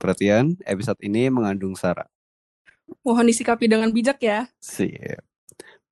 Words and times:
Perhatian, 0.00 0.56
episode 0.64 0.96
ini 1.04 1.28
mengandung 1.28 1.76
sara. 1.76 2.08
Mohon 3.04 3.28
disikapi 3.28 3.68
dengan 3.68 3.92
bijak 3.92 4.16
ya. 4.24 4.48
Siap. 4.56 5.20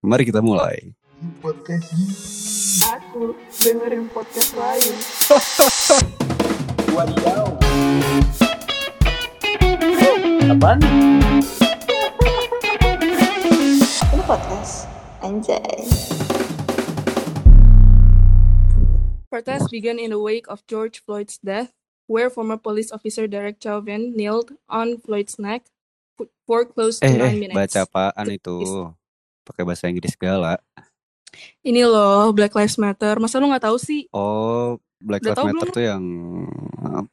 Mari 0.01 0.25
kita 0.25 0.41
mulai. 0.41 0.97
podcast 1.45 1.93
Aku 2.89 3.37
dengerin 3.61 4.09
podcast 4.09 4.57
lain. 4.57 4.95
wadidaw 6.89 7.53
apaan 10.49 10.79
Ini 14.09 14.23
podcast 14.25 14.89
Anjay 15.21 15.85
Protests 19.29 19.69
began 19.69 20.01
in 20.01 20.09
the 20.09 20.17
wake 20.17 20.49
of 20.49 20.65
George 20.65 21.05
Floyd's 21.05 21.37
death, 21.37 21.69
where 22.09 22.27
former 22.27 22.57
police 22.57 22.89
officer 22.89 23.29
Derek 23.29 23.61
Chauvin 23.61 24.17
knelt 24.17 24.49
on 24.65 24.97
Floyd's 24.97 25.37
neck 25.37 25.69
for 26.43 26.65
close 26.65 26.97
to 26.99 27.05
Eh, 27.05 27.13
nine 27.13 27.37
eh, 27.37 27.41
minutes. 27.47 27.55
baca 27.55 27.79
apaan 27.85 28.27
itu? 28.27 28.57
Pakai 29.45 29.63
bahasa 29.63 29.85
Inggris 29.87 30.17
segala. 30.17 30.57
Ini 31.61 31.85
loh, 31.85 32.33
Black 32.33 32.51
Lives 32.51 32.75
Matter. 32.75 33.21
Masa 33.21 33.37
lu 33.37 33.47
nggak 33.47 33.69
tahu 33.69 33.77
sih? 33.77 34.09
Oh, 34.09 34.81
Black 34.99 35.21
Lives 35.21 35.37
Matter 35.37 35.69
belum? 35.69 35.71
tuh 35.71 35.83
yang 35.85 36.03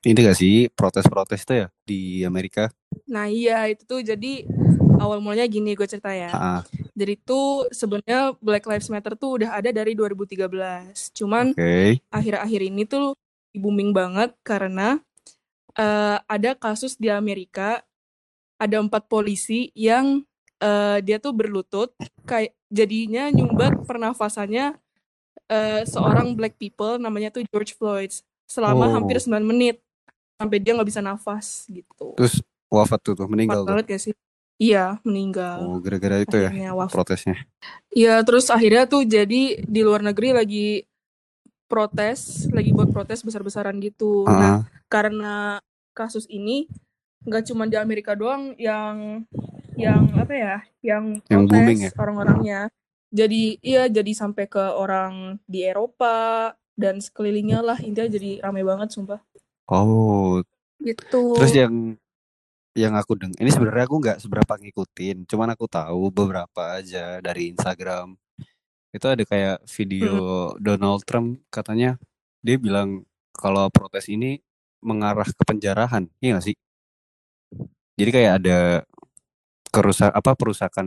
ini 0.02 0.18
gak 0.18 0.38
sih 0.38 0.66
protes-protes 0.72 1.44
tuh 1.44 1.56
ya 1.62 1.66
di 1.84 2.24
Amerika? 2.24 2.72
Nah 3.06 3.28
iya, 3.28 3.68
itu 3.68 3.84
tuh 3.86 4.00
jadi 4.02 4.42
awal 4.96 5.20
mulanya 5.20 5.44
gini 5.46 5.76
gue 5.76 5.84
cerita 5.84 6.10
ya. 6.10 6.32
Ah, 6.32 6.60
Jadi 6.96 7.20
tuh 7.20 7.68
sebenarnya 7.70 8.32
Black 8.40 8.64
Lives 8.64 8.88
Matter 8.88 9.12
tuh 9.14 9.36
udah 9.38 9.60
ada 9.60 9.68
dari 9.68 9.92
2013. 9.92 11.12
Cuman 11.12 11.52
Oke. 11.52 12.00
akhir-akhir 12.08 12.60
ini 12.64 12.88
tuh 12.88 13.12
booming 13.56 13.90
banget 13.90 14.32
karena 14.40 15.00
eh, 15.74 16.18
ada 16.22 16.54
kasus 16.54 16.94
di 16.94 17.08
Amerika 17.08 17.82
ada 18.56 18.76
empat 18.78 19.04
polisi 19.06 19.68
yang 19.72 20.24
eh, 20.58 20.98
dia 21.00 21.16
tuh 21.16 21.32
berlutut 21.32 21.92
kayak 22.24 22.56
jadinya 22.68 23.28
nyumbat 23.28 23.84
pernafasannya 23.84 24.76
eh, 25.46 25.82
seorang 25.84 26.32
black 26.32 26.56
people 26.56 26.96
namanya 26.96 27.28
tuh 27.28 27.44
George 27.46 27.76
Floyd 27.76 28.10
selama 28.46 28.88
Oh. 28.88 28.92
hampir 28.94 29.18
9 29.18 29.42
menit 29.42 29.82
sampai 30.36 30.58
dia 30.58 30.72
nggak 30.72 30.86
bisa 30.86 31.00
nafas 31.00 31.64
gitu. 31.66 32.12
Terus 32.14 32.40
wafat 32.68 33.00
tuh 33.02 33.14
tuh 33.14 33.26
meninggal 33.26 33.64
tuh. 33.64 33.76
gak 33.78 34.00
sih? 34.00 34.14
Iya, 34.56 34.96
meninggal. 35.04 35.60
Oh, 35.68 35.78
gara-gara 35.84 36.16
itu 36.18 36.32
ya 36.32 36.48
Akhirnya 36.48 36.72
wafat. 36.72 36.94
protesnya. 36.96 37.36
Iya, 37.92 38.24
terus 38.24 38.48
akhirnya 38.48 38.88
tuh 38.88 39.04
jadi 39.04 39.60
di 39.60 39.80
luar 39.84 40.00
negeri 40.00 40.32
lagi 40.32 40.68
protes, 41.66 42.46
lagi 42.50 42.70
buat 42.72 42.90
protes 42.90 43.22
besar-besaran 43.22 43.76
gitu. 43.82 44.24
Nah, 44.26 44.32
Ah, 44.32 44.58
karena 44.86 45.58
kasus 45.92 46.26
ini 46.30 46.70
nggak 47.26 47.50
cuma 47.50 47.66
di 47.66 47.74
Amerika 47.74 48.14
doang 48.14 48.54
yang 48.56 49.26
yang 49.76 50.02
apa 50.16 50.32
ya, 50.32 50.56
yang 50.80 51.20
Yang 51.28 51.42
protes 51.50 51.78
ya? 51.82 51.90
orang-orangnya. 51.98 52.60
Jadi 53.10 53.58
iya 53.62 53.86
jadi 53.86 54.12
sampai 54.14 54.46
ke 54.50 54.62
orang 54.74 55.38
di 55.46 55.62
Eropa 55.62 56.52
dan 56.76 57.00
sekelilingnya 57.00 57.62
lah 57.64 57.78
intinya 57.80 58.10
jadi 58.10 58.42
ramai 58.42 58.62
banget 58.62 58.92
sumpah. 58.92 59.20
oh, 59.66 60.42
Gitu. 60.76 61.22
Terus 61.34 61.52
ya, 61.56 61.66
yang 61.66 61.96
yang 62.76 62.92
aku 62.92 63.16
deng, 63.16 63.32
ini 63.40 63.48
sebenarnya 63.48 63.88
aku 63.88 63.96
nggak 64.04 64.18
seberapa 64.20 64.52
ngikutin, 64.60 65.24
cuman 65.24 65.56
aku 65.56 65.64
tahu 65.64 66.12
beberapa 66.12 66.76
aja 66.76 67.24
dari 67.24 67.56
Instagram. 67.56 68.12
Itu 68.96 69.12
ada 69.12 69.20
kayak 69.28 69.68
video 69.68 70.56
Donald 70.56 71.04
Trump 71.04 71.44
katanya 71.52 72.00
dia 72.40 72.56
bilang 72.56 73.04
kalau 73.36 73.68
protes 73.68 74.08
ini 74.08 74.40
mengarah 74.80 75.28
ke 75.28 75.42
penjarahan, 75.44 76.08
iya 76.24 76.40
gak 76.40 76.46
sih? 76.48 76.56
Jadi 78.00 78.10
kayak 78.12 78.32
ada 78.40 78.58
kerusak 79.68 80.08
apa 80.08 80.32
perusakan 80.32 80.86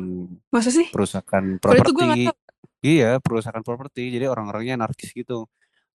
Masa 0.49 0.73
sih? 0.73 0.89
perusakan 0.89 1.61
properti. 1.61 2.33
Iya, 2.79 3.19
perusakan 3.19 3.61
properti. 3.61 4.09
Jadi 4.09 4.25
orang-orangnya 4.25 4.79
anarkis 4.79 5.13
gitu. 5.13 5.45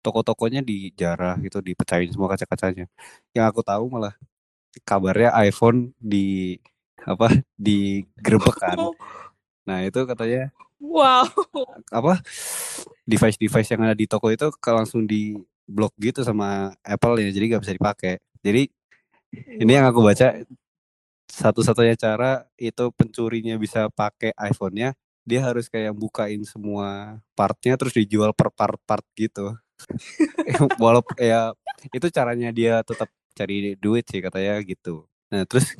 Toko-tokonya 0.04 0.60
dijarah 0.60 1.40
gitu, 1.40 1.64
dipecahin 1.64 2.12
semua 2.12 2.28
kaca-kacanya. 2.30 2.86
Yang 3.32 3.46
aku 3.50 3.60
tahu 3.64 3.84
malah 3.88 4.14
kabarnya 4.84 5.32
iPhone 5.48 5.96
di 5.96 6.60
apa 7.02 7.32
digerebek 7.58 8.56
kan. 8.60 8.78
Nah, 9.64 9.80
itu 9.80 9.96
katanya 10.04 10.52
Wow. 10.82 11.26
apa 11.88 12.20
device-device 13.04 13.72
yang 13.74 13.82
ada 13.88 13.96
di 13.96 14.04
toko 14.06 14.28
itu 14.28 14.50
langsung 14.68 15.06
di 15.08 15.34
blok 15.64 15.96
gitu 15.96 16.20
sama 16.20 16.76
Apple 16.84 17.24
ya, 17.24 17.28
jadi 17.32 17.44
nggak 17.56 17.62
bisa 17.64 17.74
dipakai. 17.76 18.20
Jadi 18.44 18.68
ini 19.64 19.72
yang 19.72 19.88
aku 19.88 20.04
baca 20.04 20.44
satu-satunya 21.30 21.96
cara 21.96 22.44
itu 22.60 22.92
pencurinya 22.94 23.56
bisa 23.56 23.88
pakai 23.90 24.36
iPhone-nya, 24.36 24.92
dia 25.24 25.40
harus 25.40 25.66
kayak 25.72 25.96
bukain 25.96 26.44
semua 26.44 27.18
partnya 27.32 27.74
terus 27.80 27.96
dijual 27.96 28.36
per 28.36 28.52
part-part 28.52 29.04
gitu. 29.16 29.56
Walaupun 30.82 31.16
ya 31.18 31.50
itu 31.90 32.06
caranya 32.12 32.52
dia 32.54 32.80
tetap 32.84 33.08
cari 33.34 33.74
duit 33.80 34.04
sih 34.06 34.20
katanya 34.22 34.60
gitu. 34.62 35.08
Nah 35.32 35.42
terus 35.48 35.74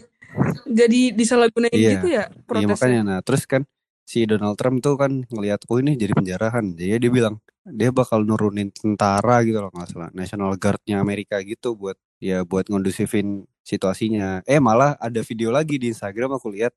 Jadi 0.66 1.14
disalahgunain 1.14 1.70
Iya. 1.70 1.90
gitu 1.94 2.06
ya 2.10 2.24
Iya 2.26 2.42
protesnya. 2.42 2.74
makanya 2.74 3.00
nah 3.06 3.18
terus 3.22 3.46
kan 3.46 3.62
si 4.04 4.28
Donald 4.28 4.56
Trump 4.60 4.80
tuh 4.84 4.94
kan 5.00 5.12
ngelihat 5.32 5.64
oh 5.68 5.78
ini 5.80 5.96
jadi 5.96 6.12
penjarahan. 6.16 6.64
Jadi 6.76 7.00
dia 7.02 7.10
bilang 7.12 7.40
dia 7.64 7.90
bakal 7.90 8.22
nurunin 8.28 8.68
tentara 8.72 9.40
gitu 9.46 9.58
loh 9.64 9.72
nggak 9.72 9.88
salah 9.90 10.10
National 10.12 10.52
Guard-nya 10.60 11.00
Amerika 11.00 11.40
gitu 11.40 11.74
buat 11.76 11.96
ya 12.20 12.44
buat 12.44 12.68
ngondusifin 12.68 13.48
situasinya. 13.64 14.44
Eh 14.44 14.60
malah 14.60 14.96
ada 15.00 15.20
video 15.24 15.48
lagi 15.52 15.80
di 15.80 15.88
Instagram 15.92 16.36
aku 16.36 16.52
lihat 16.52 16.72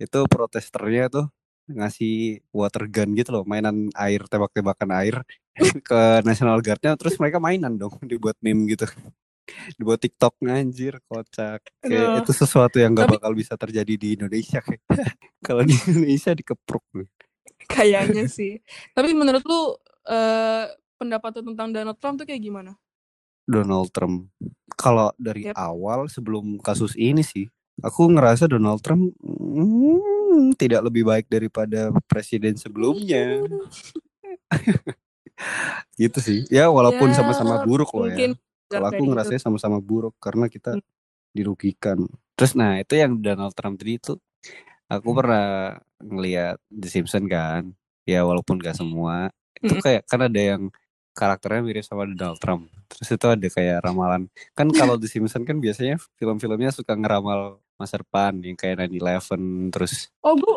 itu 0.00 0.20
protesternya 0.26 1.08
tuh 1.12 1.26
ngasih 1.70 2.44
water 2.52 2.84
gun 2.92 3.16
gitu 3.16 3.30
loh 3.40 3.44
mainan 3.48 3.88
air 3.96 4.20
tembak-tembakan 4.28 4.90
air 5.00 5.14
ke 5.88 6.00
National 6.28 6.60
Guard-nya 6.60 6.92
terus 7.00 7.16
mereka 7.16 7.40
mainan 7.40 7.80
dong 7.80 7.96
dibuat 8.04 8.36
meme 8.44 8.68
gitu 8.68 8.84
dibuat 9.74 10.00
TikTok 10.00 10.40
anjir 10.44 10.98
kocak 11.04 11.60
kayak 11.78 12.08
Aduh. 12.16 12.20
itu 12.24 12.32
sesuatu 12.32 12.76
yang 12.76 12.92
gak 12.92 13.08
Tapi- 13.08 13.16
bakal 13.20 13.32
bisa 13.32 13.54
terjadi 13.54 13.94
di 13.94 14.08
Indonesia 14.16 14.58
kayak 14.60 14.82
kalau 15.46 15.62
di 15.62 15.76
Indonesia 15.84 16.32
dikepruk. 16.32 16.84
Kayaknya 17.64 18.24
sih. 18.38 18.60
Tapi 18.92 19.12
menurut 19.12 19.44
lu 19.44 19.76
eh 20.04 20.64
pendapat 20.94 21.40
lu 21.40 21.52
tentang 21.52 21.68
Donald 21.70 21.98
Trump 21.98 22.20
tuh 22.20 22.26
kayak 22.26 22.40
gimana? 22.40 22.72
Donald 23.44 23.92
Trump 23.92 24.32
kalau 24.72 25.12
dari 25.20 25.52
Yap. 25.52 25.56
awal 25.56 26.08
sebelum 26.08 26.56
kasus 26.58 26.96
ini 26.96 27.20
sih 27.20 27.44
aku 27.84 28.08
ngerasa 28.08 28.48
Donald 28.48 28.80
Trump 28.80 29.12
hmm, 29.20 30.56
tidak 30.56 30.80
lebih 30.88 31.04
baik 31.04 31.28
daripada 31.28 31.92
presiden 32.08 32.56
sebelumnya 32.56 33.44
gitu 36.00 36.18
sih 36.20 36.46
ya 36.48 36.70
walaupun 36.70 37.10
Ya, 37.10 37.20
sama-sama 37.20 37.60
buruk 37.62 37.90
loh 37.92 38.08
ya 38.08 38.16
Mungkin 38.16 38.32
kalau 38.74 38.86
aku 38.90 39.02
ngerasanya 39.06 39.40
sama-sama 39.42 39.78
buruk 39.78 40.14
karena 40.18 40.46
kita 40.48 40.76
Hmm. 40.76 40.84
dirugikan. 41.30 41.98
Terus 42.34 42.52
nah 42.54 42.78
itu 42.78 42.94
yang 42.94 43.18
Donald 43.18 43.54
Trump 43.54 43.78
tadi 43.78 43.98
itu 43.98 44.14
aku 44.86 45.08
pernah 45.14 45.78
ngelihat 45.98 46.58
The 46.68 46.88
Simpsons 46.90 47.26
kan. 47.26 47.72
Ya 48.04 48.22
walaupun 48.22 48.60
gak 48.60 48.76
semua. 48.76 49.32
Itu 49.56 49.74
Mm-mm. 49.74 49.84
kayak 49.84 50.02
kan 50.06 50.20
ada 50.26 50.40
yang 50.40 50.68
karakternya 51.14 51.62
mirip 51.64 51.84
sama 51.86 52.04
Donald 52.06 52.38
Trump. 52.42 52.68
Terus 52.90 53.08
itu 53.10 53.26
ada 53.26 53.46
kayak 53.48 53.78
ramalan. 53.82 54.28
Kan 54.52 54.68
kalau 54.70 54.98
The 54.98 55.08
Simpsons 55.08 55.46
kan 55.46 55.58
biasanya 55.58 55.96
film-filmnya 56.18 56.70
suka 56.70 56.92
ngeramal 56.94 57.58
masa 57.74 57.98
depan 57.98 58.38
yang 58.44 58.54
kayak 58.54 58.86
9/11 58.86 59.72
terus 59.74 60.12
Oh, 60.22 60.34
gue 60.38 60.56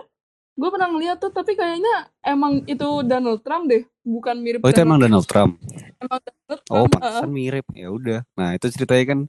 gue 0.57 0.69
pernah 0.73 0.89
ngeliat 0.89 1.17
tuh, 1.17 1.29
tapi 1.29 1.53
kayaknya 1.53 2.09
emang 2.21 2.65
itu 2.65 3.05
Donald 3.05 3.45
Trump 3.45 3.69
deh, 3.69 3.85
bukan 4.01 4.41
mirip 4.41 4.61
Oh 4.61 4.69
itu 4.69 4.81
emang 4.81 4.97
Donald 4.97 5.25
Trump. 5.29 5.61
Emang 5.97 6.17
Donald 6.17 6.36
Oh, 6.47 6.57
Trump. 6.87 6.95
pantesan 6.95 7.29
mirip. 7.31 7.65
Ya 7.75 7.87
udah. 7.91 8.19
Nah, 8.39 8.55
itu 8.55 8.67
ceritanya 8.71 9.05
kan 9.15 9.19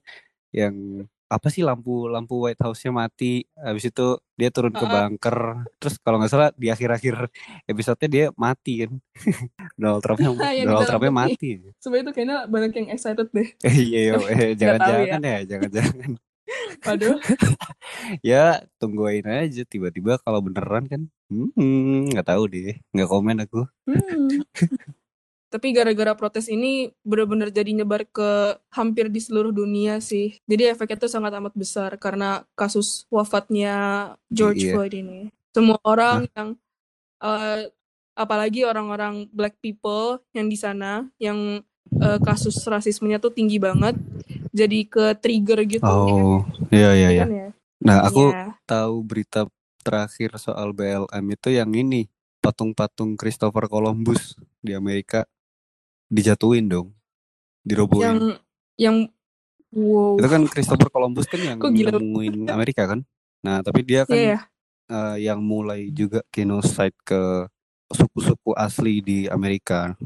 yang 0.55 0.75
apa 1.29 1.53
sih 1.53 1.61
lampu 1.61 2.09
lampu 2.09 2.41
White 2.49 2.65
House-nya 2.65 2.89
mati. 2.89 3.45
Habis 3.53 3.93
itu 3.93 4.17
dia 4.35 4.49
turun 4.49 4.73
ke 4.73 4.81
bunker. 4.81 5.69
Terus 5.77 5.95
kalau 6.01 6.17
nggak 6.17 6.33
salah 6.33 6.49
di 6.57 6.73
akhir-akhir 6.73 7.29
episode-nya 7.69 8.09
dia 8.09 8.25
mati 8.33 8.87
kan. 8.87 8.93
Donald 9.81 10.01
Trump-nya 10.01 10.31
Yang 10.57 10.67
di 10.67 10.73
Donald 10.73 10.89
peti. 10.89 11.11
mati. 11.13 11.51
Sebenarnya 11.79 12.05
itu 12.09 12.13
kayaknya 12.17 12.39
banyak 12.49 12.73
yang 12.73 12.89
excited 12.97 13.29
deh. 13.35 13.49
Eh, 13.61 13.77
Iya, 13.93 13.99
iya, 14.01 14.13
eh, 14.17 14.51
jangan-jangan 14.57 14.81
tahu 14.81 15.27
ya, 15.29 15.39
jangan-jangan. 15.45 16.11
Waduh. 16.81 17.17
Ya, 18.25 18.65
tungguin 18.81 19.29
aja 19.29 19.63
tiba-tiba 19.69 20.17
kalau 20.25 20.41
beneran 20.41 20.89
kan. 20.89 21.03
Hmm, 21.29 22.09
nggak 22.09 22.25
tahu 22.25 22.49
deh. 22.49 22.81
Nggak 22.97 23.09
komen 23.13 23.37
aku. 23.45 23.69
Hmm. 23.85 24.49
Tapi 25.49 25.73
gara-gara 25.73 26.13
protes 26.13 26.45
ini 26.47 26.93
benar-benar 27.01 27.49
jadi 27.49 27.73
nyebar 27.73 28.05
ke 28.05 28.61
hampir 28.69 29.09
di 29.09 29.17
seluruh 29.17 29.49
dunia 29.49 29.97
sih. 29.99 30.37
Jadi 30.45 30.69
efeknya 30.69 31.01
tuh 31.01 31.09
sangat 31.09 31.33
amat 31.41 31.57
besar 31.57 31.97
karena 31.97 32.45
kasus 32.53 33.09
wafatnya 33.09 33.75
George 34.29 34.69
Iya. 34.69 34.73
Floyd 34.77 34.93
ini. 34.93 35.21
Semua 35.57 35.81
orang 35.83 36.29
yang 36.37 36.49
eh, 37.19 37.73
apalagi 38.13 38.69
orang-orang 38.69 39.25
black 39.33 39.57
people 39.59 40.21
yang 40.37 40.53
di 40.53 40.59
sana 40.61 41.09
yang 41.17 41.65
eh, 41.97 42.19
kasus 42.21 42.61
rasismenya 42.69 43.17
tuh 43.17 43.33
tinggi 43.33 43.57
banget 43.57 43.97
jadi 44.53 44.85
ke 44.85 45.17
trigger 45.17 45.65
gitu. 45.65 45.89
Oh, 45.89 46.45
iya 46.69 46.93
iya 46.93 47.09
iya. 47.09 47.25
Kan 47.25 47.33
ya? 47.33 47.49
Nah, 47.79 47.97
aku 48.05 48.35
Iya. 48.35 48.53
tahu 48.69 49.01
berita 49.01 49.49
terakhir 49.81 50.37
soal 50.37 50.77
BLM 50.77 51.25
itu 51.33 51.49
yang 51.49 51.73
ini 51.73 52.05
patung-patung 52.45 53.17
Christopher 53.17 53.65
Columbus 53.67 54.37
di 54.61 54.77
Amerika 54.77 55.25
dijatuhin 56.09 56.67
dong, 56.69 56.89
dirobohin. 57.65 58.05
yang 58.05 58.19
yang 58.79 58.97
wow. 59.73 60.17
Itu 60.17 60.29
kan 60.29 60.43
Christopher 60.49 60.89
Columbus 60.89 61.29
kan 61.29 61.41
yang 61.41 61.59
nemuin 61.63 62.49
Amerika 62.49 62.89
kan. 62.89 63.05
Nah, 63.45 63.63
tapi 63.63 63.85
dia 63.87 64.03
kan 64.09 64.17
Iya, 64.19 64.29
ya. 64.35 64.41
eh, 64.91 65.17
yang 65.31 65.41
mulai 65.45 65.89
juga 65.95 66.25
genocide 66.33 66.97
ke 67.07 67.47
suku-suku 67.89 68.53
asli 68.57 69.01
di 69.01 69.19
Amerika 69.29 69.97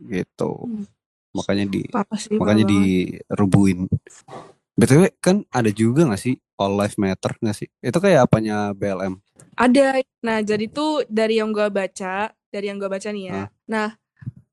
gitu. 0.00 0.66
Hmm. 0.66 0.86
Makanya 1.30 1.64
di 1.70 1.86
sih? 2.18 2.34
makanya 2.34 2.64
banget. 2.66 2.74
direbuin. 3.30 3.86
BTW 4.74 5.02
kan 5.20 5.44
ada 5.52 5.68
juga 5.70 6.08
gak 6.08 6.18
sih 6.18 6.34
All 6.56 6.74
Life 6.74 6.96
Matter 6.96 7.36
gak 7.38 7.54
sih? 7.54 7.68
Itu 7.84 8.00
kayak 8.00 8.26
apanya 8.26 8.72
BLM? 8.74 9.20
Ada. 9.54 10.00
Nah, 10.24 10.40
jadi 10.40 10.66
tuh 10.72 11.04
dari 11.06 11.36
yang 11.38 11.52
gue 11.52 11.68
baca, 11.68 12.32
dari 12.48 12.66
yang 12.66 12.80
gue 12.80 12.88
baca 12.88 13.08
nih 13.12 13.24
ya. 13.28 13.34
Hah? 13.36 13.48
Nah, 13.68 13.88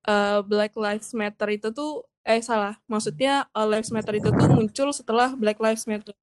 eh, 0.07 0.39
Black 0.47 0.73
Lives 0.73 1.11
Matter 1.11 1.47
itu 1.51 1.69
tuh, 1.75 2.07
eh 2.23 2.39
salah, 2.39 2.79
maksudnya 2.87 3.51
All 3.51 3.67
Lives 3.67 3.91
Matter 3.91 4.15
itu 4.17 4.31
tuh 4.31 4.47
muncul 4.47 4.89
setelah 4.95 5.35
Black 5.35 5.59
Lives 5.59 5.83
Matter. 5.85 6.15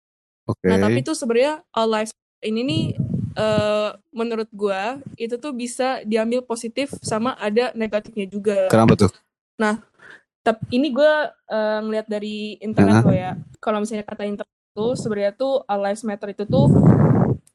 Oke. 0.48 0.64
Nah, 0.68 0.76
tapi 0.80 1.04
tuh 1.04 1.16
sebenarnya 1.16 1.60
All 1.72 1.88
Lives 1.92 2.12
Matter 2.12 2.48
ini 2.48 2.60
nih, 2.64 2.84
eh, 3.36 3.90
menurut 4.12 4.48
gue 4.52 4.82
itu 5.16 5.36
tuh 5.40 5.52
bisa 5.56 6.04
diambil 6.04 6.44
positif 6.44 6.92
sama 7.00 7.36
ada 7.40 7.72
negatifnya 7.72 8.28
juga. 8.28 8.68
Kenapa 8.68 8.96
tuh? 8.96 9.10
Nah, 9.56 9.80
tapi 10.44 10.60
ini 10.76 10.92
gue 10.92 11.12
eh, 11.32 11.78
ngeliat 11.80 12.06
dari 12.08 12.60
internet 12.60 13.04
loh 13.04 13.16
ya. 13.16 13.32
Kalau 13.60 13.80
misalnya 13.80 14.04
kata 14.04 14.28
internet 14.28 14.52
tuh 14.76 14.92
sebenarnya 14.98 15.32
tuh 15.32 15.64
All 15.64 15.80
Lives 15.80 16.04
Matter 16.04 16.36
itu 16.36 16.44
tuh 16.44 16.68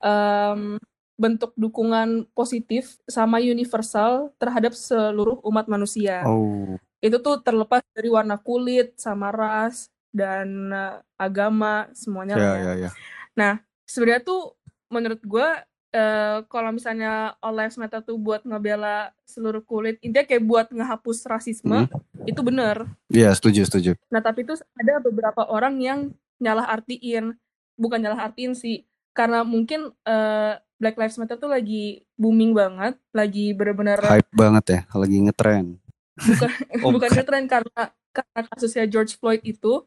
em, 0.02 0.80
bentuk 1.20 1.52
dukungan 1.60 2.32
positif 2.32 2.96
sama 3.04 3.44
universal 3.44 4.32
terhadap 4.40 4.72
seluruh 4.72 5.44
umat 5.44 5.68
manusia. 5.68 6.24
Oh, 6.24 6.80
Itu 7.04 7.20
tuh 7.20 7.44
terlepas 7.44 7.84
dari 7.92 8.08
warna 8.08 8.40
kulit, 8.40 8.96
sama 8.96 9.28
ras 9.36 9.92
dan 10.16 10.72
eh, 10.72 10.96
agama 11.20 11.92
semuanya 11.92 12.40
ya 12.40 12.42
lah 12.42 12.56
ya. 12.56 12.74
ya. 12.88 12.92
Nah, 13.36 13.54
sebenarnya 13.84 14.24
tuh 14.24 14.56
menurut 14.88 15.20
gue 15.20 15.48
eh, 15.92 16.38
kalau 16.48 16.72
misalnya 16.72 17.36
All 17.44 17.60
Lives 17.60 17.76
Matter 17.76 18.00
tuh 18.00 18.16
buat 18.16 18.48
ngebela 18.48 19.12
seluruh 19.28 19.62
kulit, 19.68 20.00
intinya 20.00 20.24
kayak 20.24 20.44
buat 20.48 20.68
ngehapus 20.72 21.28
rasisme, 21.28 21.84
itu 22.24 22.40
bener. 22.40 22.88
Iya, 23.12 23.36
setuju 23.36 23.68
setuju. 23.68 23.92
Nah, 24.08 24.24
tapi 24.24 24.48
itu 24.48 24.56
ada 24.56 25.04
beberapa 25.04 25.44
orang 25.52 25.84
yang 25.84 26.00
nyalah 26.40 26.72
artiin, 26.72 27.36
bukan 27.76 28.00
nyalah 28.00 28.32
artiin 28.32 28.56
sih, 28.56 28.88
karena 29.12 29.44
mungkin 29.44 29.92
eh, 30.08 30.56
Black 30.80 30.96
Lives 30.96 31.20
Matter 31.20 31.36
tuh 31.36 31.52
lagi 31.52 32.08
booming 32.16 32.56
banget, 32.56 32.96
lagi 33.12 33.52
bener-bener 33.52 34.00
Hype 34.00 34.32
banget 34.32 34.66
ya, 34.68 34.82
lagi 34.96 35.18
ngetren. 35.28 35.76
bukan 36.20 36.50
Oh, 36.84 36.90
bukan 36.96 37.08
bukan. 37.08 37.10
ngetren 37.20 37.46
karena 37.52 37.84
karena 38.12 38.40
kasusnya 38.56 38.86
George 38.90 39.16
Floyd 39.20 39.44
itu 39.46 39.86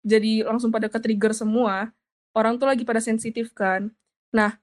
jadi 0.00 0.48
langsung 0.48 0.72
pada 0.72 0.88
ke-trigger 0.88 1.36
semua 1.36 1.92
orang 2.32 2.56
tuh 2.56 2.68
lagi 2.68 2.82
pada 2.82 2.98
sensitif 3.02 3.52
kan 3.52 3.92
nah 4.30 4.58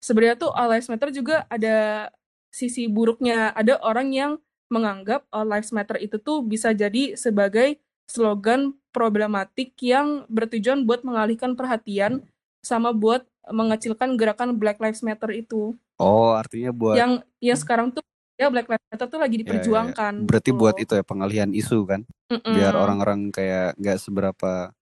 sebenarnya 0.00 0.36
tuh 0.40 0.50
All 0.52 0.72
Lives 0.72 0.88
Matter 0.88 1.12
juga 1.12 1.44
ada 1.48 2.08
sisi 2.50 2.90
buruknya 2.90 3.54
ada 3.54 3.78
orang 3.84 4.10
yang 4.10 4.32
menganggap 4.70 5.26
All 5.30 5.46
Lives 5.50 5.70
Matter 5.74 5.98
itu 6.00 6.18
tuh 6.18 6.42
bisa 6.42 6.72
jadi 6.74 7.14
sebagai 7.14 7.78
slogan 8.10 8.74
problematik 8.90 9.78
yang 9.78 10.26
bertujuan 10.26 10.82
buat 10.82 11.06
mengalihkan 11.06 11.54
perhatian 11.54 12.26
sama 12.60 12.90
buat 12.90 13.22
mengecilkan 13.48 14.20
gerakan 14.20 14.52
Black 14.56 14.76
Lives 14.76 15.00
Matter 15.00 15.32
itu 15.32 15.74
Oh, 15.96 16.32
artinya 16.32 16.72
buat 16.72 16.96
yang 16.96 17.12
ya 17.40 17.52
sekarang 17.56 17.92
tuh 17.92 18.00
ya 18.40 18.48
Black 18.48 18.68
Lives 18.68 18.86
Matter 18.88 19.06
tuh 19.08 19.20
lagi 19.20 19.36
ya, 19.36 19.36
ya, 19.36 19.44
ya. 19.44 19.44
diperjuangkan 19.44 20.12
Berarti 20.24 20.50
gitu 20.52 20.60
buat 20.60 20.76
itu 20.80 20.92
ya 20.96 21.04
pengalihan 21.04 21.50
isu 21.52 21.78
kan, 21.84 22.00
biar 22.28 22.72
Mm-mm. 22.72 22.82
orang-orang 22.84 23.20
kayak 23.28 23.76
nggak 23.76 23.98
seberapa 24.00 24.72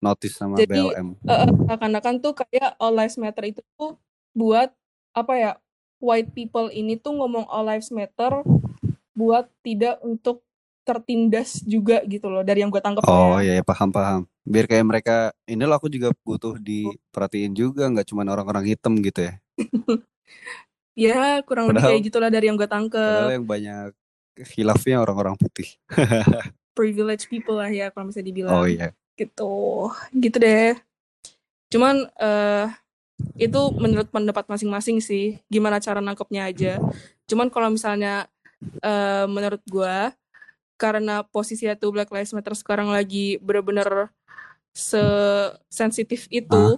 notice 0.00 0.36
sama 0.36 0.56
Jadi 0.56 0.76
BLM. 0.76 1.08
eh, 1.12 1.32
eh, 1.32 1.50
seakan-akan 1.66 2.14
tuh 2.20 2.32
kayak 2.36 2.76
All 2.80 2.94
Lives 2.94 3.16
Matter 3.20 3.44
itu 3.48 3.60
tuh 3.76 4.00
buat 4.32 4.72
apa 5.12 5.32
ya 5.36 5.52
white 6.00 6.32
people 6.32 6.68
ini 6.68 6.96
tuh 6.96 7.16
ngomong 7.16 7.48
All 7.48 7.68
Lives 7.68 7.92
Matter 7.92 8.44
buat 9.12 9.48
tidak 9.60 10.00
untuk 10.00 10.45
tertindas 10.86 11.58
juga 11.66 11.98
gitu 12.06 12.30
loh 12.30 12.46
dari 12.46 12.62
yang 12.62 12.70
gue 12.70 12.78
tangkap 12.78 13.02
Oh 13.04 13.34
ya. 13.42 13.42
iya, 13.42 13.52
ya, 13.58 13.64
paham 13.66 13.90
paham. 13.90 14.20
Biar 14.46 14.70
kayak 14.70 14.86
mereka, 14.86 15.16
ini 15.50 15.66
loh 15.66 15.74
aku 15.74 15.90
juga 15.90 16.14
butuh 16.22 16.54
diperhatiin 16.62 17.52
juga, 17.52 17.90
nggak 17.90 18.06
cuma 18.06 18.22
orang-orang 18.22 18.70
hitam 18.70 18.94
gitu 19.02 19.26
ya. 19.26 19.34
Ya 20.96 21.44
kurang 21.44 21.68
lebih 21.68 21.84
kayak 21.84 22.02
gitulah 22.08 22.32
dari 22.32 22.48
yang 22.48 22.56
gue 22.56 22.64
tangkep. 22.64 23.28
yang 23.36 23.44
banyak 23.44 23.92
khilafnya 24.48 24.96
orang-orang 24.96 25.36
putih. 25.36 25.76
Privileged 26.76 27.28
people 27.28 27.60
lah 27.60 27.68
ya 27.68 27.92
kalau 27.92 28.08
misalnya 28.08 28.28
dibilang 28.32 28.56
Oh 28.56 28.64
iya. 28.64 28.96
gitu. 29.12 29.92
Gitu 30.16 30.36
deh. 30.40 30.72
Cuman 31.68 32.08
eh 32.16 32.68
itu 33.36 33.60
menurut 33.76 34.08
pendapat 34.08 34.48
masing-masing 34.48 35.04
sih 35.04 35.36
gimana 35.52 35.84
cara 35.84 36.00
nangkepnya 36.00 36.48
aja. 36.48 36.80
Cuman 37.28 37.52
kalau 37.52 37.68
misalnya 37.68 38.24
eh 38.80 39.24
menurut 39.28 39.60
gua 39.68 40.16
karena 40.76 41.24
posisinya 41.24 41.74
tuh 41.76 41.92
Black 41.92 42.12
Lives 42.12 42.36
Matter 42.36 42.52
sekarang 42.52 42.92
lagi 42.92 43.40
bener-bener 43.40 44.12
se-sensitif 44.76 46.28
itu 46.28 46.76